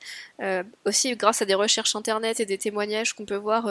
aussi 0.85 1.15
grâce 1.15 1.41
à 1.41 1.45
des 1.45 1.53
recherches 1.53 1.95
internet 1.95 2.39
et 2.39 2.45
des 2.45 2.57
témoignages 2.57 3.13
qu'on 3.13 3.25
peut 3.25 3.35
voir 3.35 3.63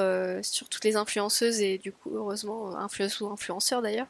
sur 0.45 0.69
toutes 0.69 0.85
les 0.85 0.97
influenceuses 0.97 1.61
et 1.61 1.79
du 1.79 1.93
coup, 1.93 2.11
heureusement, 2.15 2.77
influenceuses 2.77 3.23
ou 3.23 3.31
influenceurs 3.31 3.81
d'ailleurs, 3.81 4.07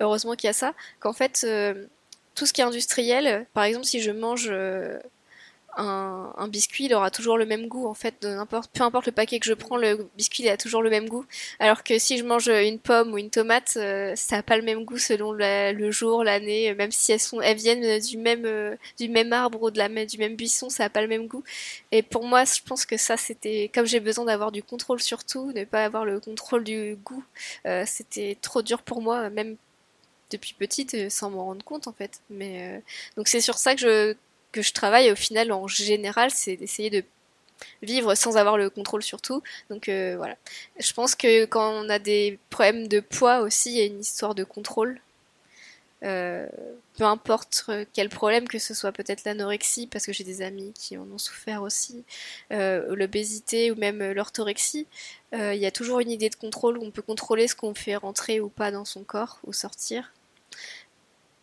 heureusement 0.00 0.34
qu'il 0.34 0.48
y 0.48 0.50
a 0.50 0.52
ça, 0.52 0.74
qu'en 1.00 1.14
fait, 1.14 1.46
tout 2.34 2.46
ce 2.46 2.52
qui 2.52 2.60
est 2.60 2.64
industriel, 2.64 3.46
par 3.54 3.64
exemple, 3.64 3.86
si 3.86 4.00
je 4.00 4.10
mange 4.10 4.52
un, 5.76 6.48
biscuit, 6.48 6.84
il 6.86 6.94
aura 6.94 7.10
toujours 7.10 7.38
le 7.38 7.46
même 7.46 7.68
goût 7.68 7.86
en 7.86 7.94
fait. 7.94 8.20
peu 8.20 8.82
importe 8.82 9.06
le 9.06 9.12
paquet 9.12 9.38
que 9.40 9.46
je 9.46 9.54
prends, 9.54 9.76
le 9.76 10.08
biscuit 10.16 10.44
il 10.44 10.48
a 10.48 10.56
toujours 10.56 10.82
le 10.82 10.90
même 10.90 11.08
goût. 11.08 11.24
Alors 11.58 11.82
que 11.82 11.98
si 11.98 12.18
je 12.18 12.24
mange 12.24 12.48
une 12.48 12.78
pomme 12.78 13.12
ou 13.12 13.18
une 13.18 13.30
tomate, 13.30 13.74
euh, 13.76 14.14
ça 14.16 14.36
n'a 14.36 14.42
pas 14.42 14.56
le 14.56 14.62
même 14.62 14.84
goût 14.84 14.98
selon 14.98 15.32
le 15.32 15.90
jour, 15.90 16.24
l'année, 16.24 16.74
même 16.74 16.90
si 16.92 17.12
elles 17.12 17.56
viennent 17.56 17.98
du 18.00 18.18
même 18.18 18.44
euh, 18.46 18.76
arbre 19.32 19.62
ou 19.62 19.70
du 19.70 20.18
même 20.18 20.36
buisson, 20.36 20.70
ça 20.70 20.84
n'a 20.84 20.90
pas 20.90 21.02
le 21.02 21.08
même 21.08 21.26
goût. 21.26 21.42
Et 21.92 22.02
pour 22.02 22.24
moi, 22.24 22.44
je 22.44 22.60
pense 22.64 22.86
que 22.86 22.96
ça 22.96 23.16
c'était 23.16 23.70
comme 23.74 23.86
j'ai 23.86 24.00
besoin 24.00 24.24
d'avoir 24.24 24.52
du 24.52 24.62
contrôle 24.62 25.00
sur 25.00 25.24
tout, 25.24 25.52
ne 25.52 25.64
pas 25.64 25.84
avoir 25.84 26.04
le 26.04 26.20
contrôle 26.20 26.64
du 26.64 26.96
goût, 27.04 27.24
euh, 27.66 27.84
c'était 27.86 28.36
trop 28.40 28.62
dur 28.62 28.82
pour 28.82 29.02
moi, 29.02 29.30
même 29.30 29.56
depuis 30.30 30.54
petite 30.54 31.10
sans 31.10 31.30
m'en 31.30 31.44
rendre 31.46 31.64
compte 31.64 31.86
en 31.86 31.92
fait. 31.92 32.20
Mais 32.30 32.82
donc 33.16 33.28
c'est 33.28 33.40
sur 33.40 33.58
ça 33.58 33.74
que 33.74 33.80
je 33.80 34.16
que 34.54 34.62
je 34.62 34.72
travaille 34.72 35.10
au 35.10 35.16
final 35.16 35.50
en 35.50 35.66
général, 35.66 36.30
c'est 36.30 36.56
d'essayer 36.56 36.88
de 36.88 37.02
vivre 37.82 38.14
sans 38.14 38.36
avoir 38.36 38.56
le 38.56 38.70
contrôle 38.70 39.02
sur 39.02 39.20
tout. 39.20 39.42
Donc 39.68 39.88
euh, 39.88 40.14
voilà. 40.16 40.36
Je 40.78 40.92
pense 40.92 41.16
que 41.16 41.44
quand 41.44 41.72
on 41.72 41.88
a 41.88 41.98
des 41.98 42.38
problèmes 42.50 42.86
de 42.86 43.00
poids 43.00 43.40
aussi, 43.40 43.72
il 43.72 43.76
y 43.78 43.80
a 43.80 43.84
une 43.84 44.00
histoire 44.00 44.36
de 44.36 44.44
contrôle. 44.44 45.00
Euh, 46.04 46.46
peu 46.96 47.04
importe 47.04 47.64
quel 47.94 48.10
problème, 48.10 48.46
que 48.46 48.58
ce 48.58 48.74
soit 48.74 48.92
peut-être 48.92 49.24
l'anorexie, 49.24 49.88
parce 49.88 50.06
que 50.06 50.12
j'ai 50.12 50.22
des 50.22 50.42
amis 50.42 50.72
qui 50.74 50.96
en 50.96 51.10
ont 51.10 51.18
souffert 51.18 51.62
aussi, 51.62 52.04
euh, 52.52 52.94
l'obésité 52.94 53.72
ou 53.72 53.74
même 53.76 54.12
l'orthorexie, 54.12 54.86
il 55.32 55.56
y 55.56 55.66
a 55.66 55.72
toujours 55.72 55.98
une 55.98 56.12
idée 56.12 56.30
de 56.30 56.36
contrôle 56.36 56.78
où 56.78 56.84
on 56.84 56.92
peut 56.92 57.02
contrôler 57.02 57.48
ce 57.48 57.56
qu'on 57.56 57.74
fait 57.74 57.96
rentrer 57.96 58.38
ou 58.40 58.48
pas 58.48 58.70
dans 58.70 58.84
son 58.84 59.02
corps 59.02 59.40
ou 59.44 59.52
sortir. 59.52 60.12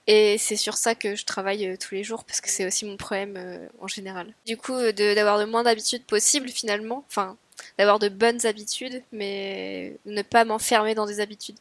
Et 0.07 0.37
c'est 0.37 0.55
sur 0.55 0.75
ça 0.75 0.95
que 0.95 1.15
je 1.15 1.25
travaille 1.25 1.67
euh, 1.67 1.77
tous 1.77 1.93
les 1.93 2.03
jours 2.03 2.23
parce 2.23 2.41
que 2.41 2.49
c'est 2.49 2.65
aussi 2.65 2.85
mon 2.85 2.97
problème 2.97 3.35
euh, 3.37 3.67
en 3.79 3.87
général. 3.87 4.33
Du 4.45 4.57
coup, 4.57 4.73
euh, 4.73 4.91
d'avoir 4.91 5.37
le 5.37 5.45
moins 5.45 5.63
d'habitudes 5.63 6.05
possible 6.05 6.49
finalement, 6.49 7.05
enfin, 7.07 7.37
d'avoir 7.77 7.99
de 7.99 8.09
bonnes 8.09 8.45
habitudes, 8.45 9.03
mais 9.11 9.97
ne 10.05 10.23
pas 10.23 10.43
m'enfermer 10.43 10.95
dans 10.95 11.05
des 11.05 11.19
habitudes. 11.19 11.57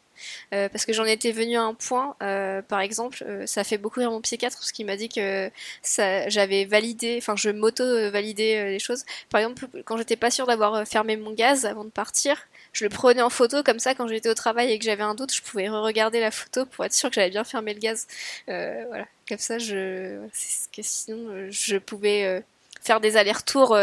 parce 0.50 0.84
que 0.86 0.92
j'en 0.92 1.04
étais 1.04 1.32
venue 1.32 1.56
à 1.56 1.62
un 1.62 1.74
point, 1.74 2.16
par 2.68 2.80
exemple, 2.80 3.24
ça 3.46 3.64
fait 3.64 3.76
beaucoup 3.78 4.00
rire 4.00 4.10
mon 4.10 4.20
psychiatre 4.22 4.56
parce 4.56 4.72
qu'il 4.72 4.86
m'a 4.86 4.96
dit 4.96 5.10
que 5.10 5.50
j'avais 6.28 6.64
validé, 6.64 7.16
enfin 7.18 7.36
je 7.36 7.50
m'auto-validais 7.50 8.70
les 8.70 8.78
choses. 8.78 9.04
Par 9.28 9.40
exemple, 9.42 9.66
quand 9.84 9.98
j'étais 9.98 10.16
pas 10.16 10.30
sûre 10.30 10.46
d'avoir 10.46 10.86
fermé 10.88 11.18
mon 11.18 11.32
gaz 11.32 11.66
avant 11.66 11.84
de 11.84 11.90
partir, 11.90 12.48
je 12.72 12.84
le 12.84 12.90
prenais 12.90 13.22
en 13.22 13.30
photo 13.30 13.62
comme 13.62 13.78
ça 13.78 13.94
quand 13.94 14.06
j'étais 14.06 14.28
au 14.28 14.34
travail 14.34 14.72
et 14.72 14.78
que 14.78 14.84
j'avais 14.84 15.02
un 15.02 15.14
doute, 15.14 15.34
je 15.34 15.42
pouvais 15.42 15.68
re-regarder 15.68 16.20
la 16.20 16.30
photo 16.30 16.66
pour 16.66 16.84
être 16.84 16.92
sûr 16.92 17.08
que 17.08 17.16
j'avais 17.16 17.30
bien 17.30 17.44
fermé 17.44 17.74
le 17.74 17.80
gaz. 17.80 18.06
Euh, 18.48 18.84
voilà, 18.88 19.06
comme 19.28 19.38
ça, 19.38 19.58
je, 19.58 20.18
sinon 20.32 21.28
euh, 21.30 21.48
je 21.50 21.76
pouvais 21.76 22.24
euh, 22.24 22.40
faire 22.82 23.00
des 23.00 23.16
allers-retours 23.16 23.76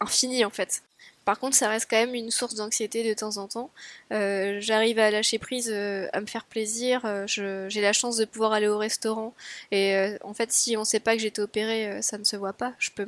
infinis 0.00 0.44
en 0.44 0.50
fait. 0.50 0.82
Par 1.24 1.38
contre, 1.38 1.56
ça 1.56 1.68
reste 1.68 1.88
quand 1.88 1.96
même 1.96 2.14
une 2.14 2.30
source 2.30 2.54
d'anxiété 2.54 3.02
de 3.02 3.14
temps 3.14 3.38
en 3.38 3.48
temps. 3.48 3.70
Euh, 4.12 4.58
j'arrive 4.60 4.98
à 4.98 5.10
lâcher 5.10 5.38
prise, 5.38 5.70
euh, 5.72 6.06
à 6.12 6.20
me 6.20 6.26
faire 6.26 6.44
plaisir. 6.44 7.00
Euh, 7.04 7.26
j'ai 7.26 7.80
la 7.80 7.92
chance 7.92 8.16
de 8.16 8.24
pouvoir 8.24 8.52
aller 8.52 8.68
au 8.68 8.76
restaurant. 8.76 9.34
Et 9.70 9.96
en 10.22 10.34
fait, 10.34 10.52
si 10.52 10.76
on 10.76 10.84
sait 10.84 11.00
pas 11.00 11.14
que 11.14 11.20
j'ai 11.20 11.28
été 11.28 11.40
opérée, 11.40 12.02
ça 12.02 12.18
ne 12.18 12.24
se 12.24 12.36
voit 12.36 12.52
pas. 12.52 12.74
Je 12.78 12.90
peux 12.90 13.04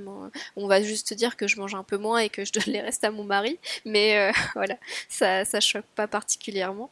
on 0.56 0.66
va 0.66 0.82
juste 0.82 1.14
dire 1.14 1.36
que 1.36 1.46
je 1.48 1.58
mange 1.58 1.74
un 1.74 1.82
peu 1.82 1.96
moins 1.96 2.18
et 2.18 2.28
que 2.28 2.44
je 2.44 2.52
donne 2.52 2.64
les 2.66 2.80
restes 2.80 3.04
à 3.04 3.10
mon 3.10 3.24
mari. 3.24 3.58
Mais 3.84 4.30
voilà, 4.54 4.76
ça, 5.08 5.44
ça 5.44 5.60
choque 5.60 5.86
pas 5.94 6.06
particulièrement. 6.06 6.90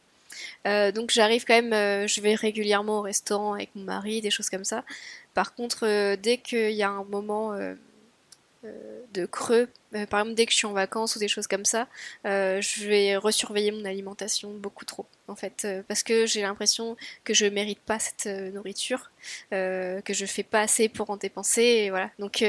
donc 0.65 1.11
j'arrive 1.11 1.45
quand 1.45 1.61
même, 1.61 2.07
je 2.07 2.21
vais 2.21 2.35
régulièrement 2.35 2.99
au 2.99 3.01
restaurant 3.01 3.53
avec 3.53 3.69
mon 3.75 3.83
mari, 3.83 4.21
des 4.21 4.31
choses 4.31 4.49
comme 4.49 4.65
ça. 4.65 4.83
Par 5.33 5.53
contre, 5.55 6.15
dès 6.15 6.37
qu'il 6.37 6.71
y 6.71 6.83
a 6.83 6.89
un 6.89 7.03
moment 7.05 7.55
de 9.13 9.25
creux. 9.25 9.67
Euh, 9.95 10.05
par 10.05 10.19
exemple, 10.19 10.35
dès 10.35 10.45
que 10.45 10.51
je 10.51 10.57
suis 10.57 10.67
en 10.67 10.73
vacances 10.73 11.15
ou 11.15 11.19
des 11.19 11.27
choses 11.27 11.47
comme 11.47 11.65
ça, 11.65 11.87
euh, 12.25 12.59
je 12.61 12.85
vais 12.87 13.15
resurveiller 13.15 13.71
mon 13.71 13.85
alimentation 13.85 14.51
beaucoup 14.53 14.85
trop, 14.85 15.05
en 15.27 15.35
fait, 15.35 15.63
euh, 15.65 15.83
parce 15.87 16.03
que 16.03 16.25
j'ai 16.25 16.41
l'impression 16.41 16.97
que 17.23 17.33
je 17.33 17.45
mérite 17.45 17.79
pas 17.79 17.99
cette 17.99 18.25
nourriture, 18.53 19.11
que 19.51 20.01
je 20.09 20.25
fais 20.25 20.43
pas 20.43 20.61
assez 20.61 20.89
pour 20.89 21.09
en 21.09 21.17
dépenser, 21.17 21.61
et 21.61 21.89
voilà. 21.89 22.11
Donc, 22.19 22.43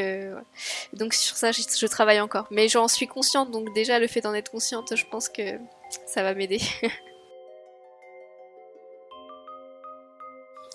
donc 0.93 1.15
sur 1.15 1.37
ça, 1.37 1.53
je, 1.53 1.87
travaille 1.87 2.21
encore, 2.21 2.49
mais 2.51 2.69
j'en 2.69 2.89
suis 2.89 3.07
consciente. 3.07 3.51
Donc 3.51 3.73
déjà, 3.75 3.99
le 3.99 4.07
fait 4.07 4.21
d'en 4.21 4.35
être 4.35 4.51
consciente, 4.51 4.95
je 4.97 5.05
pense 5.07 5.29
que 5.29 5.59
ça 6.07 6.23
va 6.23 6.35
m'aider. 6.35 6.61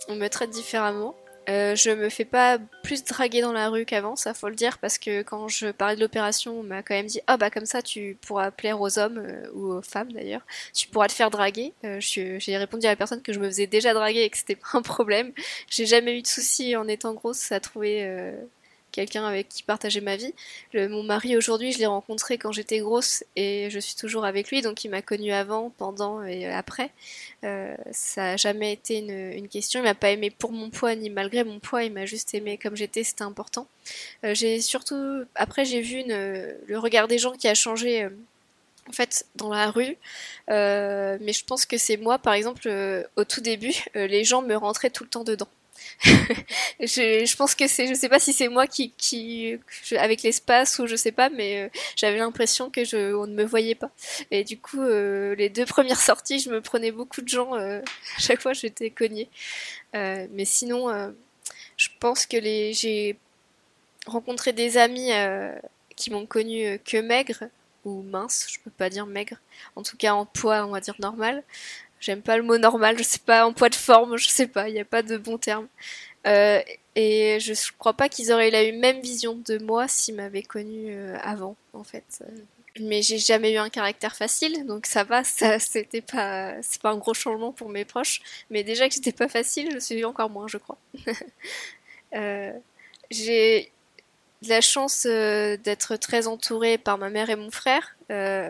On 0.08 0.16
me 0.16 0.28
traite 0.30 0.50
différemment. 0.50 1.16
Euh, 1.50 1.76
je 1.76 1.90
me 1.90 2.10
fais 2.10 2.26
pas 2.26 2.60
plus 2.84 3.04
draguer 3.04 3.42
dans 3.42 3.52
la 3.52 3.70
rue 3.70 3.86
qu'avant, 3.86 4.16
ça 4.16 4.34
faut 4.34 4.50
le 4.50 4.56
dire, 4.56 4.78
parce 4.78 4.98
que 4.98 5.24
quand 5.24 5.48
je 5.48 5.72
parlais 5.72 5.96
de 5.96 6.02
l'opération, 6.02 6.60
on 6.60 6.64
m'a 6.64 6.84
quand 6.84 6.94
même 6.94 7.08
dit 7.08 7.20
ah 7.28 7.38
bah 7.38 7.50
comme 7.50 7.66
ça 7.66 7.82
tu 7.82 8.18
pourras 8.22 8.52
plaire 8.52 8.80
aux 8.80 9.00
hommes 9.00 9.18
euh, 9.18 9.48
ou 9.54 9.74
aux 9.74 9.82
femmes 9.82 10.12
d'ailleurs, 10.12 10.46
tu 10.74 10.88
pourras 10.88 11.08
te 11.08 11.14
faire 11.14 11.32
draguer. 11.32 11.74
Euh, 11.84 11.98
j'ai 12.00 12.58
répondu 12.58 12.86
à 12.86 12.90
la 12.90 12.96
personne 12.96 13.22
que 13.22 13.34
je 13.34 13.40
me 13.40 13.46
faisais 13.48 13.68
déjà 13.68 13.94
draguer 13.94 14.22
et 14.22 14.30
que 14.30 14.38
c'était 14.38 14.56
pas 14.56 14.70
un 14.74 14.82
problème. 14.82 15.32
J'ai 15.70 15.86
jamais 15.86 16.18
eu 16.18 16.22
de 16.22 16.28
soucis 16.28 16.76
en 16.76 16.88
étant 16.88 17.14
grosse 17.14 17.52
à 17.52 17.60
trouver 17.60 18.34
quelqu'un 18.92 19.26
avec 19.26 19.50
qui 19.50 19.64
partager 19.64 20.02
ma 20.02 20.16
vie. 20.16 20.34
mon 20.74 21.04
mari 21.04 21.38
aujourd'hui, 21.38 21.72
je 21.72 21.80
l'ai 21.80 21.86
rencontré 21.86 22.38
quand 22.38 22.52
j'étais 22.52 22.80
grosse 22.80 23.24
et 23.36 23.70
je 23.70 23.80
suis 23.80 23.96
toujours 23.96 24.26
avec 24.26 24.50
lui, 24.50 24.62
donc 24.62 24.84
il 24.84 24.90
m'a 24.90 25.02
connue 25.02 25.32
avant, 25.32 25.72
pendant 25.78 26.24
et 26.24 26.48
après. 26.48 26.92
Euh, 27.44 27.76
ça 27.92 28.22
n'a 28.22 28.38
jamais 28.38 28.74
été 28.74 29.00
une, 29.00 29.48
question. 29.48 29.80
Il 29.80 29.84
m'a 29.84 29.96
pas 29.96 30.12
aimé 30.12 30.30
pour 30.30 30.52
mon 30.52 30.70
poids 30.70 30.96
ni 30.96 31.10
malgré 31.10 31.44
mon 31.44 31.60
poids. 31.60 31.84
Il 31.84 31.94
m'a 31.94 32.06
juste 32.06 32.34
aimé 32.34 32.58
comme 32.58 32.76
j'étais. 32.76 33.04
C'était 33.04 33.24
important. 33.24 33.68
Euh, 34.24 34.36
j'ai 34.36 34.62
surtout 34.62 35.24
après 35.36 35.66
j'ai 35.66 35.82
vu 35.82 36.04
le 36.08 36.78
regard 36.78 37.08
des 37.08 37.18
gens 37.18 37.34
qui 37.34 37.48
a 37.48 37.56
changé. 37.56 38.04
Euh, 38.04 38.10
en 38.90 38.94
fait 38.94 39.28
dans 39.36 39.54
la 39.54 39.70
rue 39.70 39.96
mais 40.48 41.34
je 41.34 41.46
pense 41.46 41.68
que 41.68 41.78
c'est 41.78 41.98
moi 41.98 42.18
par 42.18 42.34
exemple 42.34 42.68
au 43.16 43.24
tout 43.24 43.40
début 43.40 43.76
les 43.94 44.24
gens 44.24 44.42
me 44.42 44.56
rentraient 44.56 44.90
tout 44.90 45.04
le 45.04 45.10
temps 45.10 45.24
dedans 45.24 45.48
je, 46.80 47.36
pense 47.36 47.56
que 47.56 47.68
c'est, 47.68 47.88
je 47.88 47.94
sais 47.94 48.10
pas 48.10 48.20
si 48.20 48.34
c'est 48.34 48.48
moi 48.48 48.68
qui, 48.68 49.60
avec 49.98 50.24
l'espace 50.24 50.80
ou 50.80 50.88
je 50.88 50.96
sais 50.96 51.12
pas, 51.12 51.30
mais 51.30 51.64
euh, 51.64 51.70
j'avais 51.96 52.18
l'impression 52.18 52.70
que 52.70 52.84
je, 52.84 53.14
on 53.14 53.28
ne 53.28 53.34
me 53.34 53.44
voyait 53.44 53.76
pas. 53.76 53.92
Et 54.32 54.44
du 54.44 54.58
coup, 54.58 54.82
euh, 54.82 55.36
les 55.36 55.50
deux 55.50 55.66
premières 55.68 56.00
sorties, 56.00 56.40
je 56.40 56.50
me 56.50 56.62
prenais 56.62 56.92
beaucoup 56.92 57.22
de 57.22 57.28
gens. 57.28 57.56
Euh, 57.56 57.82
à 58.18 58.20
chaque 58.20 58.42
fois, 58.42 58.54
j'étais 58.54 58.90
cognée. 58.90 59.30
mais 59.94 60.46
sinon, 60.46 61.14
je 61.78 61.88
pense 62.00 62.26
que 62.26 62.38
les, 62.38 62.74
j'ai 62.74 63.18
rencontré 64.08 64.54
des 64.54 64.78
amis 64.78 65.12
qui 65.96 66.12
m'ont 66.12 66.26
connu 66.26 66.80
que 66.84 66.98
maigre 66.98 67.44
ou 67.86 68.04
mince, 68.04 68.48
je 68.50 68.60
peux 68.60 68.72
pas 68.72 68.90
dire 68.90 69.06
maigre, 69.08 69.38
en 69.76 69.82
tout 69.84 69.98
cas 69.98 70.14
en 70.14 70.26
poids, 70.26 70.66
on 70.66 70.72
va 70.72 70.80
dire 70.80 70.96
normal. 71.00 71.44
J'aime 72.02 72.22
pas 72.22 72.36
le 72.36 72.44
mot 72.44 72.58
normal, 72.58 72.98
je 72.98 73.04
sais 73.04 73.20
pas, 73.20 73.46
en 73.46 73.54
poids 73.54 73.70
de 73.70 73.76
forme, 73.76 74.18
je 74.18 74.28
sais 74.28 74.48
pas, 74.48 74.68
il 74.68 74.74
n'y 74.74 74.80
a 74.80 74.86
pas 74.86 75.04
de 75.04 75.18
bon 75.18 75.38
terme. 75.38 75.68
Euh, 76.28 76.62
et 76.96 77.40
je 77.40 77.54
crois 77.78 77.94
pas 77.94 78.10
qu'ils 78.10 78.32
auraient 78.34 78.50
eu 78.50 78.52
la 78.52 78.78
même 78.78 79.00
vision 79.02 79.36
de 79.36 79.58
moi 79.60 79.88
s'ils 79.88 80.16
m'avaient 80.16 80.44
connu 80.44 80.88
euh, 80.90 81.18
avant, 81.24 81.56
en 81.74 81.84
fait. 81.84 82.24
Mais 82.80 83.02
j'ai 83.02 83.18
jamais 83.18 83.54
eu 83.54 83.58
un 83.58 83.70
caractère 83.70 84.16
facile, 84.16 84.66
donc 84.66 84.86
ça 84.86 85.04
va, 85.04 85.24
ça 85.24 85.60
c'était 85.60 86.02
pas, 86.02 86.62
c'est 86.62 86.82
pas 86.82 86.92
un 86.92 86.98
gros 86.98 87.14
changement 87.14 87.52
pour 87.52 87.70
mes 87.70 87.86
proches. 87.86 88.22
Mais 88.50 88.64
déjà 88.64 88.90
que 88.90 88.96
j'étais 88.96 89.12
pas 89.12 89.28
facile, 89.28 89.70
je 89.74 89.80
suis 89.80 90.04
encore 90.06 90.30
moins, 90.30 90.48
je 90.48 90.58
crois. 90.58 90.78
euh, 92.16 92.52
j'ai 93.10 93.72
la 94.48 94.62
chance 94.62 95.06
euh, 95.08 95.58
d'être 95.58 95.96
très 95.98 96.28
entourée 96.28 96.78
par 96.78 96.98
ma 96.98 97.10
mère 97.10 97.30
et 97.30 97.36
mon 97.36 97.52
frère. 97.52 97.96
Euh, 98.10 98.50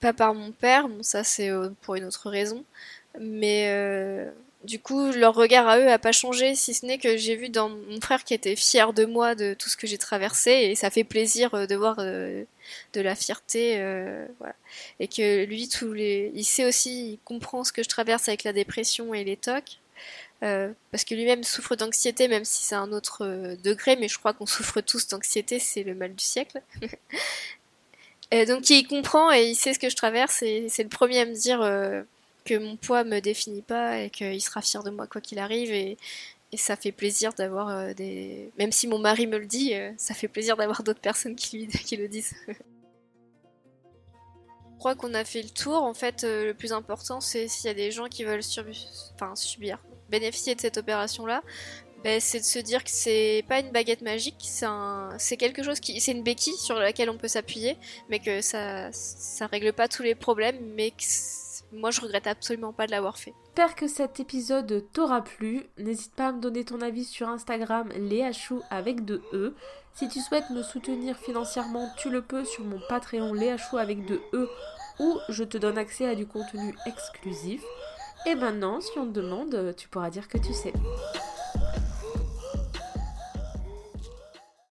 pas 0.00 0.12
par 0.12 0.34
mon 0.34 0.52
père, 0.52 0.88
bon 0.88 1.02
ça 1.02 1.24
c'est 1.24 1.50
pour 1.82 1.94
une 1.94 2.04
autre 2.04 2.30
raison, 2.30 2.64
mais 3.18 3.68
du 4.64 4.78
coup, 4.78 5.10
leur 5.12 5.34
regard 5.34 5.66
à 5.68 5.78
eux 5.78 5.90
a 5.90 5.98
pas 5.98 6.12
changé, 6.12 6.54
si 6.54 6.74
ce 6.74 6.84
n'est 6.84 6.98
que 6.98 7.16
j'ai 7.16 7.34
vu 7.34 7.48
dans 7.48 7.70
mon 7.70 8.00
frère 8.00 8.24
qui 8.24 8.34
était 8.34 8.56
fier 8.56 8.92
de 8.92 9.06
moi, 9.06 9.34
de 9.34 9.54
tout 9.54 9.70
ce 9.70 9.76
que 9.76 9.86
j'ai 9.86 9.96
traversé, 9.96 10.50
et 10.50 10.74
ça 10.74 10.90
fait 10.90 11.04
plaisir 11.04 11.54
euh, 11.54 11.66
de 11.66 11.74
voir 11.74 11.96
euh, 11.98 12.44
de 12.92 13.00
la 13.00 13.14
fierté, 13.14 13.76
euh, 13.78 14.26
voilà. 14.38 14.54
Et 14.98 15.08
que 15.08 15.44
lui, 15.44 15.68
tous 15.68 15.94
les, 15.94 16.30
il 16.34 16.44
sait 16.44 16.66
aussi, 16.66 17.12
il 17.12 17.18
comprend 17.24 17.64
ce 17.64 17.72
que 17.72 17.82
je 17.82 17.88
traverse 17.88 18.28
avec 18.28 18.44
la 18.44 18.52
dépression 18.52 19.14
et 19.14 19.24
les 19.24 19.36
tocs, 19.36 19.78
parce 20.40 21.04
que 21.04 21.14
lui-même 21.14 21.44
souffre 21.44 21.76
d'anxiété, 21.76 22.28
même 22.28 22.44
si 22.44 22.62
c'est 22.62 22.74
un 22.74 22.92
autre 22.92 23.56
degré, 23.62 23.96
mais 23.96 24.08
je 24.08 24.18
crois 24.18 24.32
qu'on 24.32 24.46
souffre 24.46 24.80
tous 24.80 25.08
d'anxiété, 25.08 25.58
c'est 25.58 25.82
le 25.82 25.94
mal 25.94 26.14
du 26.14 26.24
siècle. 26.24 26.62
et 28.30 28.46
donc 28.46 28.68
il 28.70 28.86
comprend 28.86 29.32
et 29.32 29.44
il 29.44 29.54
sait 29.54 29.74
ce 29.74 29.78
que 29.78 29.90
je 29.90 29.96
traverse, 29.96 30.42
et 30.42 30.66
c'est 30.68 30.82
le 30.82 30.88
premier 30.88 31.20
à 31.20 31.26
me 31.26 31.34
dire 31.34 31.60
que 32.44 32.58
mon 32.58 32.76
poids 32.76 33.04
me 33.04 33.20
définit 33.20 33.62
pas 33.62 33.98
et 34.00 34.10
qu'il 34.10 34.40
sera 34.42 34.62
fier 34.62 34.82
de 34.82 34.90
moi 34.90 35.06
quoi 35.06 35.20
qu'il 35.20 35.38
arrive. 35.38 35.70
Et, 35.72 35.98
ça 36.56 36.74
fait 36.74 36.90
plaisir 36.90 37.32
d'avoir 37.32 37.68
euh, 37.68 37.94
des 37.94 38.50
même 38.58 38.72
si 38.72 38.88
mon 38.88 38.98
mari 38.98 39.28
me 39.28 39.38
le 39.38 39.46
dit 39.46 39.72
euh, 39.72 39.92
ça 39.96 40.14
fait 40.14 40.26
plaisir 40.26 40.56
d'avoir 40.56 40.82
d'autres 40.82 41.00
personnes 41.00 41.36
qui 41.36 41.58
lui 41.58 41.68
qui 41.86 41.96
le 41.96 42.08
disent. 42.08 42.34
Je 42.48 42.54
crois 44.80 44.96
qu'on 44.96 45.14
a 45.14 45.24
fait 45.24 45.42
le 45.42 45.50
tour. 45.50 45.84
En 45.84 45.94
fait 45.94 46.24
euh, 46.24 46.46
le 46.46 46.54
plus 46.54 46.72
important 46.72 47.20
c'est 47.20 47.46
s'il 47.46 47.68
y 47.68 47.70
a 47.70 47.74
des 47.74 47.92
gens 47.92 48.08
qui 48.08 48.24
veulent 48.24 48.42
subir 48.42 49.78
bénéficier 50.08 50.56
de 50.56 50.60
cette 50.60 50.76
opération 50.76 51.24
ben, 52.04 52.20
c'est 52.20 52.40
de 52.40 52.44
se 52.44 52.58
dire 52.58 52.82
que 52.82 52.90
c'est 52.90 53.44
pas 53.48 53.60
une 53.60 53.70
baguette 53.70 54.02
magique, 54.02 54.36
c'est 55.18 55.36
quelque 55.36 55.62
chose 55.62 55.80
qui, 55.80 56.00
c'est 56.00 56.12
une 56.12 56.22
béquille 56.22 56.56
sur 56.56 56.76
laquelle 56.76 57.10
on 57.10 57.18
peut 57.18 57.28
s'appuyer, 57.28 57.76
mais 58.08 58.20
que 58.20 58.40
ça, 58.40 58.90
ça 58.92 59.46
règle 59.46 59.72
pas 59.72 59.88
tous 59.88 60.02
les 60.02 60.14
problèmes, 60.14 60.58
mais 60.74 60.92
que 60.92 61.04
moi 61.72 61.90
je 61.90 62.00
regrette 62.00 62.26
absolument 62.26 62.72
pas 62.72 62.86
de 62.86 62.92
l'avoir 62.92 63.18
fait. 63.18 63.34
J'espère 63.48 63.74
que 63.74 63.88
cet 63.88 64.20
épisode 64.20 64.86
t'aura 64.92 65.22
plu. 65.22 65.66
N'hésite 65.76 66.14
pas 66.14 66.28
à 66.28 66.32
me 66.32 66.40
donner 66.40 66.64
ton 66.64 66.80
avis 66.80 67.04
sur 67.04 67.28
Instagram, 67.28 67.90
léachou 67.94 68.62
avec 68.70 69.04
deux 69.04 69.22
E. 69.34 69.54
Si 69.92 70.08
tu 70.08 70.20
souhaites 70.20 70.48
me 70.50 70.62
soutenir 70.62 71.18
financièrement, 71.18 71.90
tu 71.98 72.08
le 72.08 72.22
peux 72.22 72.44
sur 72.44 72.64
mon 72.64 72.80
Patreon 72.88 73.34
léachou 73.34 73.76
avec 73.76 74.06
deux 74.06 74.22
E 74.32 74.48
où 74.98 75.18
je 75.28 75.44
te 75.44 75.58
donne 75.58 75.76
accès 75.76 76.06
à 76.06 76.14
du 76.14 76.26
contenu 76.26 76.74
exclusif. 76.86 77.62
Et 78.26 78.34
maintenant, 78.34 78.80
si 78.80 78.98
on 78.98 79.06
te 79.06 79.12
demande, 79.12 79.74
tu 79.76 79.88
pourras 79.88 80.10
dire 80.10 80.28
que 80.28 80.38
tu 80.38 80.54
sais. 80.54 80.72